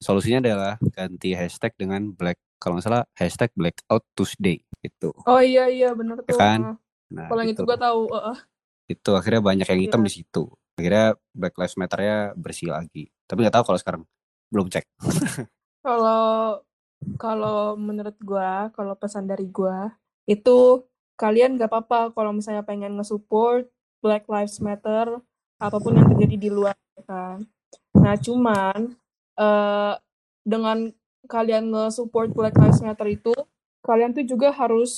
solusinya 0.00 0.40
adalah 0.40 0.74
ganti 0.90 1.30
hashtag 1.32 1.76
dengan 1.76 2.10
black 2.10 2.40
kalau 2.56 2.76
nggak 2.76 2.86
salah 2.86 3.04
hashtag 3.14 3.52
blackout 3.52 4.04
Tuesday 4.12 4.60
gitu. 4.80 5.12
Oh 5.24 5.38
iya 5.38 5.68
iya 5.68 5.92
bener 5.92 6.20
Ya 6.20 6.32
tuh. 6.32 6.38
kan? 6.38 6.60
Nah, 7.10 7.26
Kalau 7.28 7.40
yang 7.40 7.52
itu 7.52 7.60
gitu. 7.60 7.68
gue 7.68 7.78
tahu. 7.78 8.00
heeh. 8.10 8.38
itu 8.90 9.10
akhirnya 9.14 9.38
banyak 9.38 9.66
yang 9.66 9.80
hitam 9.80 10.00
Iya. 10.00 10.06
di 10.06 10.12
situ. 10.12 10.42
Akhirnya 10.74 11.06
Black 11.30 11.54
Lives 11.54 11.76
Matter-nya 11.76 12.16
bersih 12.34 12.68
lagi. 12.68 13.06
Tapi 13.22 13.38
nggak 13.40 13.54
tahu 13.54 13.64
kalau 13.64 13.78
sekarang 13.78 14.02
belum 14.48 14.66
cek. 14.66 14.82
Kalau 15.80 16.60
kalau 17.16 17.72
menurut 17.74 18.12
gua, 18.20 18.68
kalau 18.70 18.92
pesan 18.92 19.24
dari 19.24 19.46
gua 19.46 19.94
itu 20.24 20.84
kalian 21.14 21.54
gak 21.54 21.68
apa-apa 21.68 22.12
kalau 22.12 22.30
misalnya 22.30 22.60
pengen 22.60 22.96
nge-support 22.96 23.68
Black 23.98 24.24
Lives 24.26 24.58
Matter 24.58 25.20
apa 25.56 25.76
pun 25.76 25.92
yang 25.92 26.08
terjadi 26.08 26.36
di 26.36 26.50
luar 26.50 26.76
ya 26.94 27.02
kan. 27.02 27.36
Nah, 27.94 28.16
cuman 28.16 28.96
eh 29.40 29.94
dengan 30.44 30.92
kalian 31.24 31.72
nge-support 31.72 32.32
Black 32.32 32.56
Lives 32.56 32.80
Matter 32.80 33.08
itu 33.08 33.32
kalian 33.80 34.12
tuh 34.12 34.24
juga 34.24 34.52
harus 34.52 34.92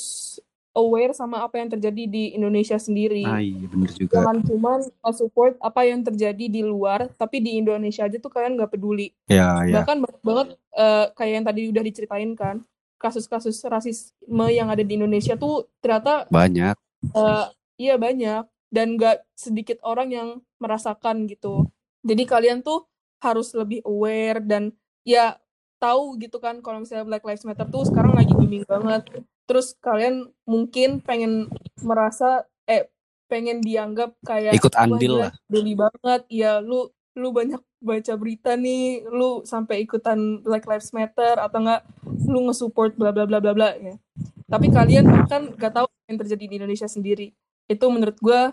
aware 0.72 1.12
sama 1.12 1.44
apa 1.44 1.61
yang 1.61 1.68
terjadi 1.68 2.09
di 2.09 2.33
Indonesia 2.33 2.81
sendiri. 2.81 3.22
Ah 3.28 3.38
iya 3.38 3.68
bener 3.68 3.92
juga. 3.92 4.18
Jangan 4.24 4.37
cuman 4.42 4.78
nge-support 5.05 5.55
apa 5.61 5.81
yang 5.85 6.00
terjadi 6.00 6.44
di 6.48 6.62
luar, 6.64 7.12
tapi 7.14 7.44
di 7.44 7.61
Indonesia 7.61 8.09
aja 8.09 8.16
tuh 8.16 8.33
kalian 8.33 8.57
gak 8.57 8.72
peduli 8.72 9.12
Ya 9.28 9.61
ya. 9.68 9.85
bahkan 9.85 10.00
banyak 10.00 10.22
banget 10.24 10.48
eh, 10.72 11.07
kayak 11.12 11.33
yang 11.37 11.46
tadi 11.46 11.61
udah 11.68 11.83
diceritain 11.85 12.33
kan 12.33 12.57
kasus-kasus 12.96 13.59
rasisme 13.66 14.46
yang 14.48 14.70
ada 14.70 14.81
di 14.81 14.94
Indonesia 14.96 15.35
tuh 15.35 15.66
ternyata 15.83 16.24
Banyak. 16.31 16.76
eh, 17.05 17.46
iya 17.76 17.98
banyak 18.00 18.46
dan 18.72 18.96
gak 18.96 19.26
sedikit 19.37 19.76
orang 19.85 20.09
yang 20.09 20.28
merasakan 20.57 21.28
gitu 21.28 21.68
jadi 22.00 22.24
kalian 22.24 22.64
tuh 22.64 22.88
harus 23.22 23.54
lebih 23.54 23.80
aware 23.87 24.42
dan 24.42 24.74
ya 25.06 25.38
tahu 25.78 26.18
gitu 26.18 26.38
kan 26.42 26.58
kalau 26.62 26.82
misalnya 26.82 27.06
Black 27.06 27.24
Lives 27.26 27.46
Matter 27.46 27.66
tuh 27.70 27.87
sekarang 27.87 28.14
lagi 28.14 28.35
booming 28.35 28.66
banget. 28.66 29.02
Terus 29.46 29.74
kalian 29.78 30.30
mungkin 30.46 31.02
pengen 31.02 31.50
merasa 31.82 32.46
eh 32.66 32.87
pengen 33.26 33.58
dianggap 33.62 34.14
kayak 34.22 34.54
Ikut 34.54 34.74
"Wah, 34.74 34.87
andil 34.87 35.12
lah. 35.26 35.30
peduli 35.46 35.74
banget. 35.74 36.22
Ya 36.30 36.58
lu 36.62 36.90
lu 37.18 37.28
banyak 37.35 37.58
baca 37.82 38.14
berita 38.14 38.54
nih 38.54 39.04
lu 39.11 39.42
sampai 39.42 39.82
ikutan 39.82 40.38
Black 40.42 40.64
Lives 40.70 40.94
Matter 40.94 41.38
atau 41.38 41.58
enggak 41.58 41.82
lu 42.30 42.46
nge-support 42.46 42.94
bla 42.94 43.11
bla 43.11 43.26
bla 43.26 43.42
bla 43.42 43.52
bla 43.52 43.70
ya. 43.78 43.98
Tapi 44.46 44.68
kalian 44.68 45.08
bahkan 45.08 45.48
gak 45.56 45.72
tahu 45.80 45.87
yang 46.12 46.18
terjadi 46.20 46.44
di 46.44 46.54
Indonesia 46.61 46.85
sendiri. 46.87 47.32
Itu 47.66 47.88
menurut 47.88 48.20
gua 48.20 48.52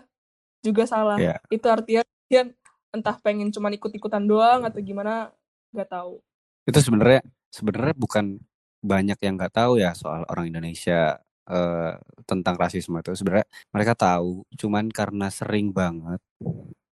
juga 0.60 0.84
salah. 0.84 1.16
Ya. 1.16 1.40
itu 1.48 1.64
artinya 1.70 2.02
kalian 2.28 2.52
entah 2.90 3.16
pengen 3.22 3.54
cuman 3.54 3.74
ikut-ikutan 3.78 4.24
doang 4.26 4.66
atau 4.66 4.78
gimana 4.82 5.30
gak 5.70 5.90
tahu 5.90 6.18
Itu 6.66 6.78
sebenarnya 6.82 7.22
sebenarnya 7.50 7.94
bukan 7.94 8.38
banyak 8.80 9.18
yang 9.20 9.34
nggak 9.36 9.54
tahu 9.54 9.76
ya 9.80 9.92
soal 9.92 10.24
orang 10.28 10.48
Indonesia 10.48 11.20
eh, 11.48 11.94
tentang 12.24 12.56
rasisme 12.56 12.96
itu. 13.00 13.12
Sebenarnya 13.12 13.46
mereka 13.74 13.92
tahu, 13.96 14.44
cuman 14.56 14.88
karena 14.88 15.28
sering 15.28 15.72
banget, 15.74 16.20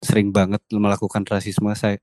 sering 0.02 0.30
banget 0.34 0.62
melakukan 0.74 1.22
rasisme 1.28 1.70
saya 1.78 1.98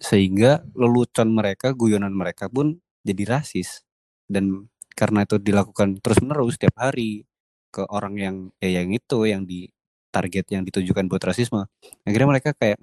sehingga 0.00 0.64
lelucon 0.76 1.30
mereka, 1.32 1.72
guyonan 1.76 2.12
mereka 2.12 2.48
pun 2.50 2.80
jadi 3.04 3.38
rasis. 3.38 3.84
Dan 4.28 4.68
karena 4.96 5.24
itu 5.24 5.36
dilakukan 5.40 6.00
terus-menerus 6.04 6.56
setiap 6.60 6.76
hari 6.80 7.24
ke 7.70 7.86
orang 7.88 8.14
yang 8.18 8.36
ya 8.58 8.82
yang 8.82 8.90
itu 8.92 9.18
yang 9.30 9.42
di 9.46 9.70
target 10.10 10.46
yang 10.50 10.62
ditujukan 10.66 11.06
buat 11.06 11.22
rasisme. 11.22 11.64
Akhirnya 12.04 12.28
mereka 12.28 12.50
kayak 12.56 12.78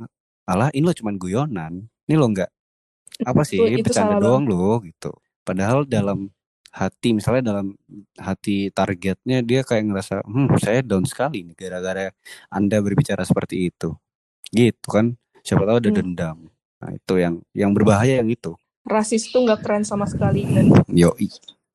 alah 0.47 0.71
ini 0.71 0.87
lo 0.87 0.95
cuman 0.95 1.15
guyonan. 1.19 1.73
Ini 2.07 2.15
lo 2.15 2.25
nggak 2.31 2.49
apa 3.27 3.41
sih 3.43 3.59
itu, 3.59 3.83
itu 3.83 3.91
bercanda 3.91 4.17
doang 4.17 4.47
lo 4.47 4.79
gitu. 4.81 5.11
Padahal 5.43 5.83
dalam 5.83 6.31
hati 6.71 7.09
misalnya 7.09 7.51
dalam 7.55 7.73
hati 8.21 8.69
targetnya 8.69 9.41
dia 9.41 9.65
kayak 9.65 9.89
ngerasa 9.89 10.21
hmm 10.21 10.61
saya 10.61 10.85
down 10.85 11.09
sekali 11.09 11.41
nih 11.41 11.55
gara-gara 11.57 12.13
anda 12.53 12.77
berbicara 12.77 13.25
seperti 13.25 13.73
itu 13.73 13.97
gitu 14.53 14.85
kan 14.85 15.17
siapa 15.41 15.65
tahu 15.65 15.81
ada 15.81 15.89
Hmm. 15.89 15.97
dendam 15.97 16.37
nah 16.77 16.93
itu 16.93 17.13
yang 17.17 17.41
yang 17.57 17.73
berbahaya 17.73 18.21
yang 18.21 18.29
itu 18.29 18.53
rasis 18.85 19.25
tuh 19.33 19.41
nggak 19.41 19.65
keren 19.65 19.89
sama 19.89 20.05
sekali 20.05 20.45
dan 20.45 20.69
yoi 20.93 21.25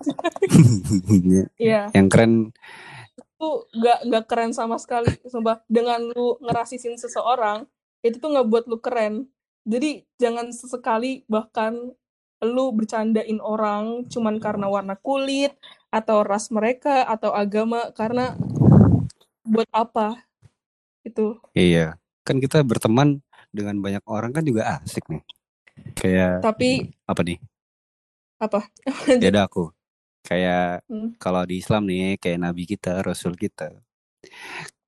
Iya, 1.58 1.90
yang 1.94 2.06
keren 2.06 2.54
itu 3.18 3.48
nggak 3.74 3.98
nggak 4.06 4.24
keren 4.30 4.52
sama 4.54 4.78
sekali. 4.78 5.10
Sumpah, 5.26 5.62
dengan 5.66 5.98
lu 6.14 6.38
ngerasisin 6.42 6.94
seseorang, 6.94 7.66
itu 8.02 8.18
tuh 8.18 8.34
nggak 8.34 8.48
buat 8.50 8.64
lu 8.66 8.78
keren. 8.82 9.30
Jadi 9.62 10.02
jangan 10.18 10.50
sesekali 10.50 11.22
bahkan 11.30 11.94
lu 12.42 12.74
bercandain 12.74 13.38
orang 13.38 14.10
cuman 14.10 14.42
karena 14.42 14.66
warna 14.66 14.98
kulit 14.98 15.54
atau 15.94 16.26
ras 16.26 16.50
mereka 16.50 17.06
atau 17.06 17.30
agama 17.30 17.94
karena 17.94 18.34
buat 19.46 19.70
apa? 19.70 20.18
Itu 21.06 21.38
iya. 21.54 21.94
Kan 22.26 22.42
kita 22.42 22.62
berteman 22.66 23.22
dengan 23.54 23.78
banyak 23.78 24.02
orang 24.06 24.34
kan 24.34 24.42
juga 24.42 24.82
asik 24.82 25.06
nih. 25.06 25.22
Kayak 25.94 26.42
tapi 26.42 26.90
apa 27.06 27.22
nih? 27.22 27.38
Apa? 28.42 28.66
Ya 29.22 29.30
udah 29.30 29.46
aku. 29.46 29.70
Kayak 30.26 30.86
Hmm. 30.90 31.14
kalau 31.18 31.42
di 31.46 31.62
Islam 31.62 31.86
nih 31.86 32.18
kayak 32.18 32.42
Nabi 32.42 32.66
kita 32.66 33.02
Rasul 33.02 33.34
kita 33.38 33.70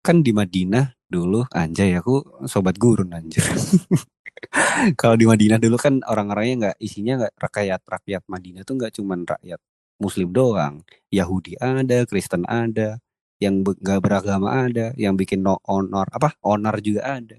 kan 0.05 0.21
di 0.21 0.37
Madinah 0.37 1.09
dulu 1.09 1.49
anjay 1.49 1.97
aku 1.97 2.45
sobat 2.45 2.77
gurun 2.77 3.17
anjir 3.17 3.41
kalau 5.01 5.17
di 5.17 5.25
Madinah 5.25 5.57
dulu 5.57 5.81
kan 5.81 6.05
orang-orangnya 6.05 6.55
nggak 6.61 6.77
isinya 6.83 7.25
nggak 7.25 7.35
rakyat 7.41 7.81
rakyat 7.89 8.23
Madinah 8.29 8.63
tuh 8.67 8.75
nggak 8.77 8.93
cuman 9.01 9.25
rakyat 9.25 9.61
Muslim 10.03 10.29
doang. 10.35 10.83
Yahudi 11.11 11.55
ada 11.63 12.03
Kristen 12.09 12.43
ada 12.51 12.99
yang 13.39 13.63
nggak 13.63 14.01
beragama 14.03 14.67
ada 14.67 14.95
yang 14.99 15.15
bikin 15.19 15.43
no 15.43 15.59
honor 15.67 16.07
apa 16.11 16.35
honor 16.43 16.79
juga 16.83 17.21
ada. 17.23 17.39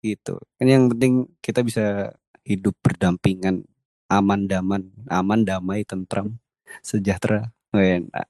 Gitu. 0.00 0.38
Kan 0.56 0.66
yang 0.66 0.88
penting 0.92 1.28
kita 1.44 1.60
bisa 1.66 2.14
hidup 2.46 2.74
berdampingan 2.80 3.66
aman 4.08 4.48
daman 4.48 4.88
aman 5.10 5.40
damai 5.44 5.84
tentram 5.84 6.40
sejahtera. 6.80 7.52
Enak. 7.76 8.26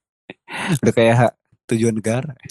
Udah 0.83 0.93
kayak 0.95 1.38
tujuan 1.69 1.95
negara 1.95 2.33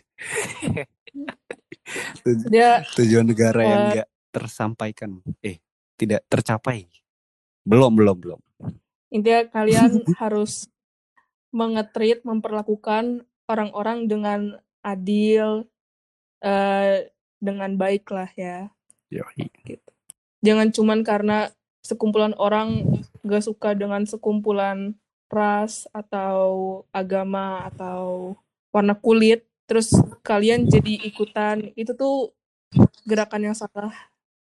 Tuj- 2.24 2.48
dia 2.52 2.84
tujuan 2.96 3.26
negara 3.26 3.62
yang 3.64 3.80
Eh. 3.80 3.86
enggak 3.92 4.08
tersampaikan 4.30 5.12
eh 5.40 5.58
tidak 5.96 6.28
tercapai 6.28 6.86
belum 7.64 7.96
belum 7.96 8.18
belum 8.20 8.42
intinya 9.10 9.48
kalian 9.50 9.92
harus 10.22 10.68
mengetrit 11.50 12.22
memperlakukan 12.22 13.24
orang-orang 13.48 14.06
dengan 14.06 14.40
adil 14.84 15.66
eh, 16.40 17.08
dengan 17.40 17.74
baik 17.74 18.12
lah 18.12 18.30
ya 18.36 18.68
Yoi. 19.08 19.48
gitu. 19.64 19.92
Jangan 20.44 20.70
cuman 20.70 21.00
karena 21.02 21.48
sekumpulan 21.80 22.36
orang 22.36 22.84
gak 23.24 23.42
suka 23.42 23.72
dengan 23.72 24.04
sekumpulan 24.04 25.00
ras 25.32 25.88
atau 25.96 26.84
agama 26.92 27.64
atau 27.72 28.36
warna 28.70 28.94
kulit, 28.94 29.46
terus 29.66 29.92
kalian 30.22 30.66
jadi 30.66 31.06
ikutan. 31.06 31.72
Itu 31.74 31.94
tuh 31.94 32.32
gerakan 33.04 33.52
yang 33.52 33.56
salah, 33.56 33.94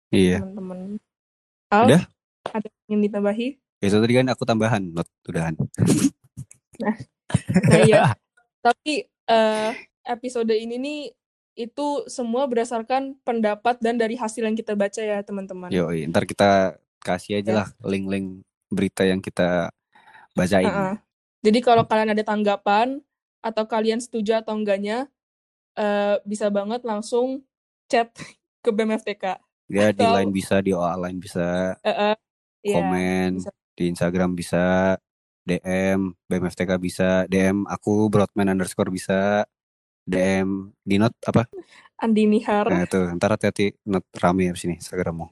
iya 0.09 0.43
teman-teman. 0.43 0.99
Al, 1.69 1.85
Udah? 1.87 2.03
ada 2.49 2.65
yang 2.67 2.79
ingin 2.89 3.01
ditambahi? 3.07 3.47
itu 3.79 3.95
tadi 3.95 4.11
kan 4.11 4.27
aku 4.27 4.43
tambahan 4.43 4.91
not 4.91 5.07
udahan 5.23 5.55
Nah 6.83 6.95
iya, 7.87 8.11
tapi 8.65 9.07
eh, 9.07 9.71
episode 10.03 10.51
ini 10.51 10.75
nih 10.75 10.99
itu 11.55 12.03
semua 12.07 12.47
berdasarkan 12.47 13.19
pendapat 13.23 13.79
dan 13.79 13.95
dari 13.95 14.15
hasil 14.15 14.43
yang 14.43 14.55
kita 14.55 14.75
baca 14.75 14.99
ya 14.99 15.19
teman-teman. 15.23 15.71
Yoi, 15.71 16.07
ntar 16.07 16.23
kita 16.23 16.75
kasih 16.99 17.39
aja 17.39 17.51
Ya. 17.51 17.57
lah 17.63 17.67
link-link 17.83 18.43
berita 18.67 19.03
yang 19.03 19.19
kita 19.19 19.71
bacain 20.33 20.67
Heeh. 20.67 20.95
Jadi 21.39 21.59
kalau 21.59 21.87
kalian 21.87 22.11
ada 22.11 22.23
tanggapan 22.23 22.99
atau 23.39 23.63
kalian 23.65 23.99
setuju 23.99 24.43
atau 24.43 24.55
enggaknya, 24.55 25.07
eh, 25.75 26.15
bisa 26.23 26.51
banget 26.51 26.83
langsung 26.83 27.43
chat 27.87 28.11
ke 28.63 28.69
BMFTK. 28.69 29.39
ya 29.69 29.93
di 29.93 30.01
atau- 30.01 30.17
line 30.17 30.31
bisa 30.33 30.55
di 30.59 30.73
OA 30.73 30.97
line 30.97 31.21
bisa 31.21 31.77
eh, 31.85 32.17
iya, 32.65 32.73
komen 32.73 33.37
bisa. 33.37 33.51
di 33.77 33.83
Instagram 33.85 34.31
bisa 34.33 34.97
DM 35.45 36.09
BMFTK 36.25 36.71
bisa 36.81 37.09
DM 37.29 37.69
aku 37.69 38.09
Broadman 38.09 38.49
underscore 38.49 38.89
bisa 38.89 39.45
DM 40.03 40.73
di 40.81 40.97
not 40.97 41.13
apa 41.21 41.45
Andi 42.03 42.25
Nihar. 42.25 42.65
nah 42.65 42.81
itu 42.81 42.97
ntar 43.13 43.37
hati-hati 43.37 43.77
not 43.85 44.09
rame 44.17 44.49
abis 44.49 44.65
ini 44.65 44.81
Instagrammu 44.81 45.29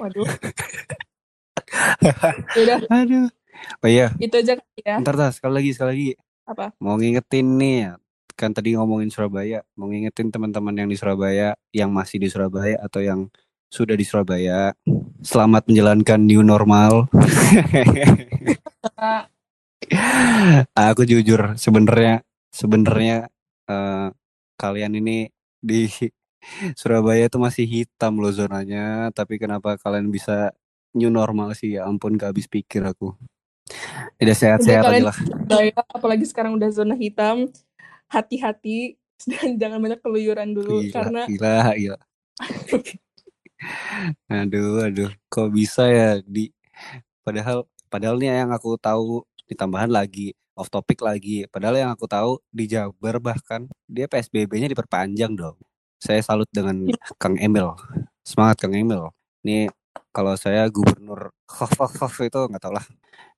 Waduh. 0.00 0.24
Udah, 2.56 2.78
aduh 2.88 3.28
oh 3.84 3.88
iya 3.88 4.10
itu 4.16 4.32
aja 4.32 4.56
ya. 4.80 4.96
ntar 4.98 5.14
dah 5.14 5.28
sekali 5.28 5.60
lagi 5.60 5.70
sekali 5.76 5.90
lagi 5.92 6.10
Apa? 6.42 6.74
mau 6.82 6.98
ngingetin 6.98 7.46
nih 7.54 7.94
kan 8.34 8.50
tadi 8.50 8.74
ngomongin 8.74 9.14
Surabaya 9.14 9.62
mau 9.78 9.86
ngingetin 9.86 10.34
teman-teman 10.34 10.74
yang 10.74 10.90
di 10.90 10.98
Surabaya 10.98 11.54
yang 11.70 11.94
masih 11.94 12.18
di 12.18 12.26
Surabaya 12.26 12.82
atau 12.82 12.98
yang 12.98 13.30
sudah 13.70 13.94
di 13.94 14.02
Surabaya 14.02 14.74
selamat 15.22 15.70
menjalankan 15.70 16.20
new 16.20 16.42
normal. 16.42 17.06
Aku 20.92 21.06
jujur 21.06 21.54
sebenarnya 21.54 22.26
sebenarnya 22.50 23.30
eh, 23.70 24.08
kalian 24.58 24.98
ini 24.98 25.30
di 25.62 25.86
Surabaya 26.80 27.30
itu 27.30 27.38
masih 27.38 27.70
hitam 27.70 28.18
loh 28.18 28.34
zonanya 28.34 29.14
tapi 29.14 29.38
kenapa 29.38 29.78
kalian 29.78 30.10
bisa 30.10 30.50
new 30.92 31.08
normal 31.08 31.54
sih? 31.54 31.78
Ya 31.78 31.86
ampun 31.86 32.18
gak 32.18 32.34
habis 32.34 32.50
pikir 32.50 32.82
aku 32.82 33.14
udah 34.22 34.36
sehat-sehat 34.36 34.82
aja 34.82 34.88
kalian- 34.88 35.06
lah. 35.10 35.16
apalagi 35.92 36.24
sekarang 36.26 36.52
udah 36.56 36.70
zona 36.70 36.94
hitam, 36.94 37.50
hati-hati 38.12 38.98
dan 39.30 39.58
jangan 39.58 39.78
banyak 39.78 40.00
keluyuran 40.02 40.50
dulu 40.52 40.82
gila 40.82 40.92
karena 40.92 41.22
gila 41.30 41.56
gila 41.78 41.98
aduh 44.26 44.90
aduh 44.90 45.10
kok 45.30 45.48
bisa 45.54 45.86
ya 45.86 46.18
di? 46.26 46.50
Padahal 47.22 47.62
padahal 47.86 48.18
nih 48.18 48.42
yang 48.42 48.50
aku 48.50 48.74
tahu 48.74 49.22
ditambahan 49.46 49.86
lagi 49.86 50.34
off 50.58 50.66
topic 50.66 50.98
lagi 51.00 51.46
padahal 51.46 51.78
yang 51.78 51.90
aku 51.94 52.10
tahu 52.10 52.42
di 52.50 52.66
Jabar 52.66 53.22
bahkan 53.22 53.70
dia 53.86 54.10
PSBB-nya 54.10 54.66
diperpanjang 54.66 55.38
dong. 55.38 55.54
Saya 56.02 56.18
salut 56.18 56.50
dengan 56.50 56.90
Kang 57.22 57.38
Emil. 57.38 57.78
Semangat 58.26 58.58
Kang 58.58 58.74
Emil. 58.74 59.14
Nih 59.46 59.70
kalau 60.14 60.36
saya 60.38 60.68
gubernur 60.68 61.32
Hof 61.48 62.14
itu 62.22 62.40
nggak 62.46 62.62
tau 62.62 62.72
lah 62.76 62.84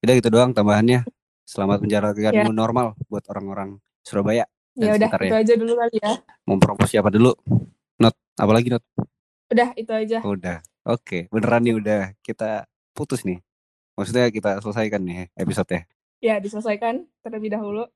udah 0.05 0.15
gitu 0.19 0.29
doang 0.29 0.51
tambahannya 0.53 1.07
selamat 1.47 1.87
menjalankan 1.87 2.33
Ya. 2.35 2.43
new 2.45 2.53
normal 2.53 2.99
buat 3.09 3.25
orang-orang 3.31 3.79
Surabaya 4.05 4.45
ya 4.75 4.99
udah 4.99 5.09
itu 5.23 5.37
aja 5.39 5.55
dulu 5.55 5.73
kali 5.79 5.97
ya. 6.03 6.13
mau 6.51 6.59
siapa 6.85 7.09
dulu 7.09 7.31
not 8.03 8.19
apalagi 8.37 8.75
not 8.75 8.83
Udah 9.53 9.71
itu 9.79 9.93
aja. 9.95 10.19
Udah. 10.25 10.59
Oke, 10.85 11.31
beneran 11.31 11.63
nih 11.65 11.75
udah 11.79 12.01
kita 12.27 12.67
putus 12.91 13.23
nih. 13.23 13.39
Maksudnya 13.95 14.27
kita 14.35 14.59
selesaikan 14.59 15.01
nih 15.01 15.31
episode 15.39 15.87
Ya 16.19 16.41
diselesaikan 16.43 17.07
terlebih 17.23 17.55
dahulu. 17.55 17.87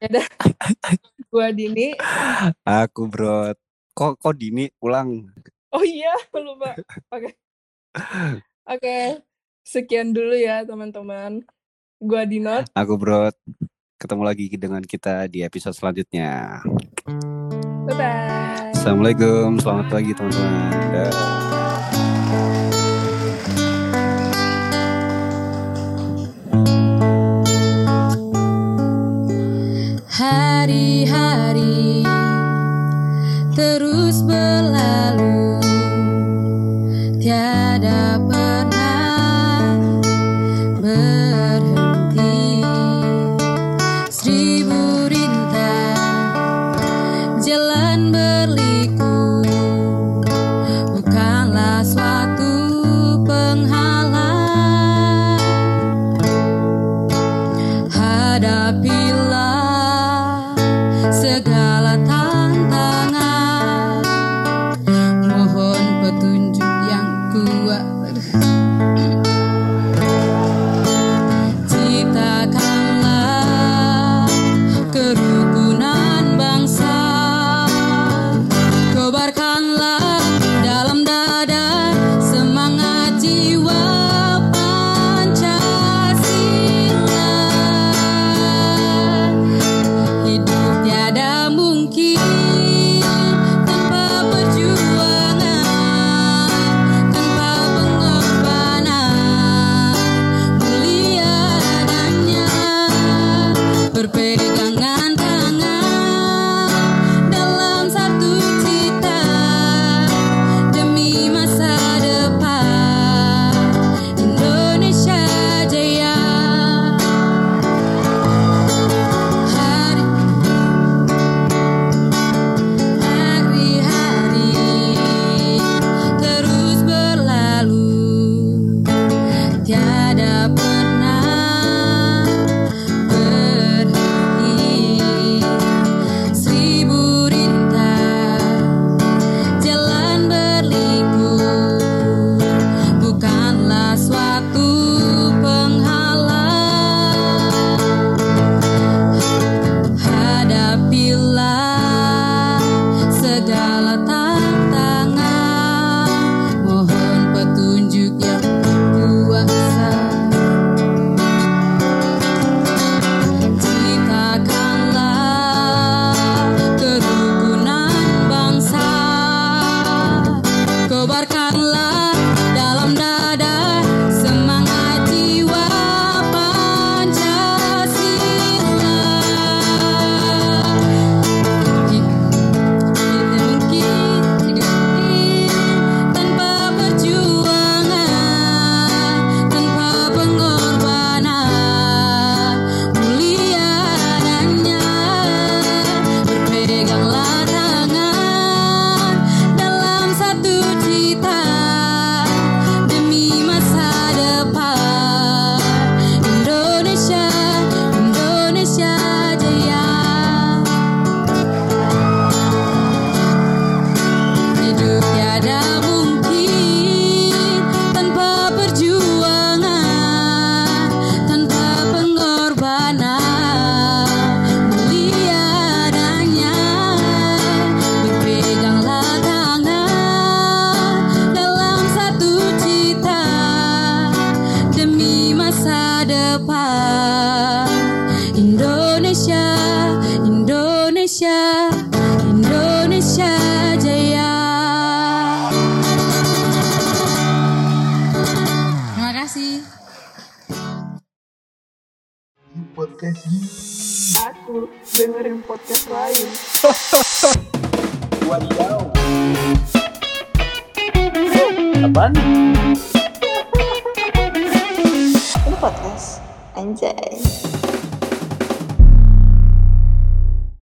ya 0.00 0.06
udah. 0.08 0.26
Gua 1.28 1.52
Dini. 1.52 1.92
Aku 2.64 3.10
bro. 3.10 3.52
Kok 3.92 4.16
kok 4.16 4.34
Dini 4.38 4.70
ulang? 4.80 5.28
Oh 5.70 5.84
iya, 5.84 6.14
lupa. 6.34 6.74
Oke. 7.12 7.36
Oke. 8.70 9.22
Sekian 9.66 10.14
dulu 10.14 10.34
ya, 10.34 10.62
teman-teman. 10.66 11.42
Gua 12.00 12.22
Dinot. 12.24 12.70
Aku 12.74 12.96
bro. 12.96 13.30
Ketemu 14.00 14.22
lagi 14.24 14.48
dengan 14.56 14.80
kita 14.80 15.28
di 15.28 15.44
episode 15.44 15.76
selanjutnya. 15.76 16.64
Bye-bye. 17.84 18.72
Assalamualaikum, 18.72 19.60
selamat 19.60 19.86
pagi 19.92 20.16
teman-teman. 20.16 20.72
Dah. 20.88 21.12
Hari-hari 30.08 31.19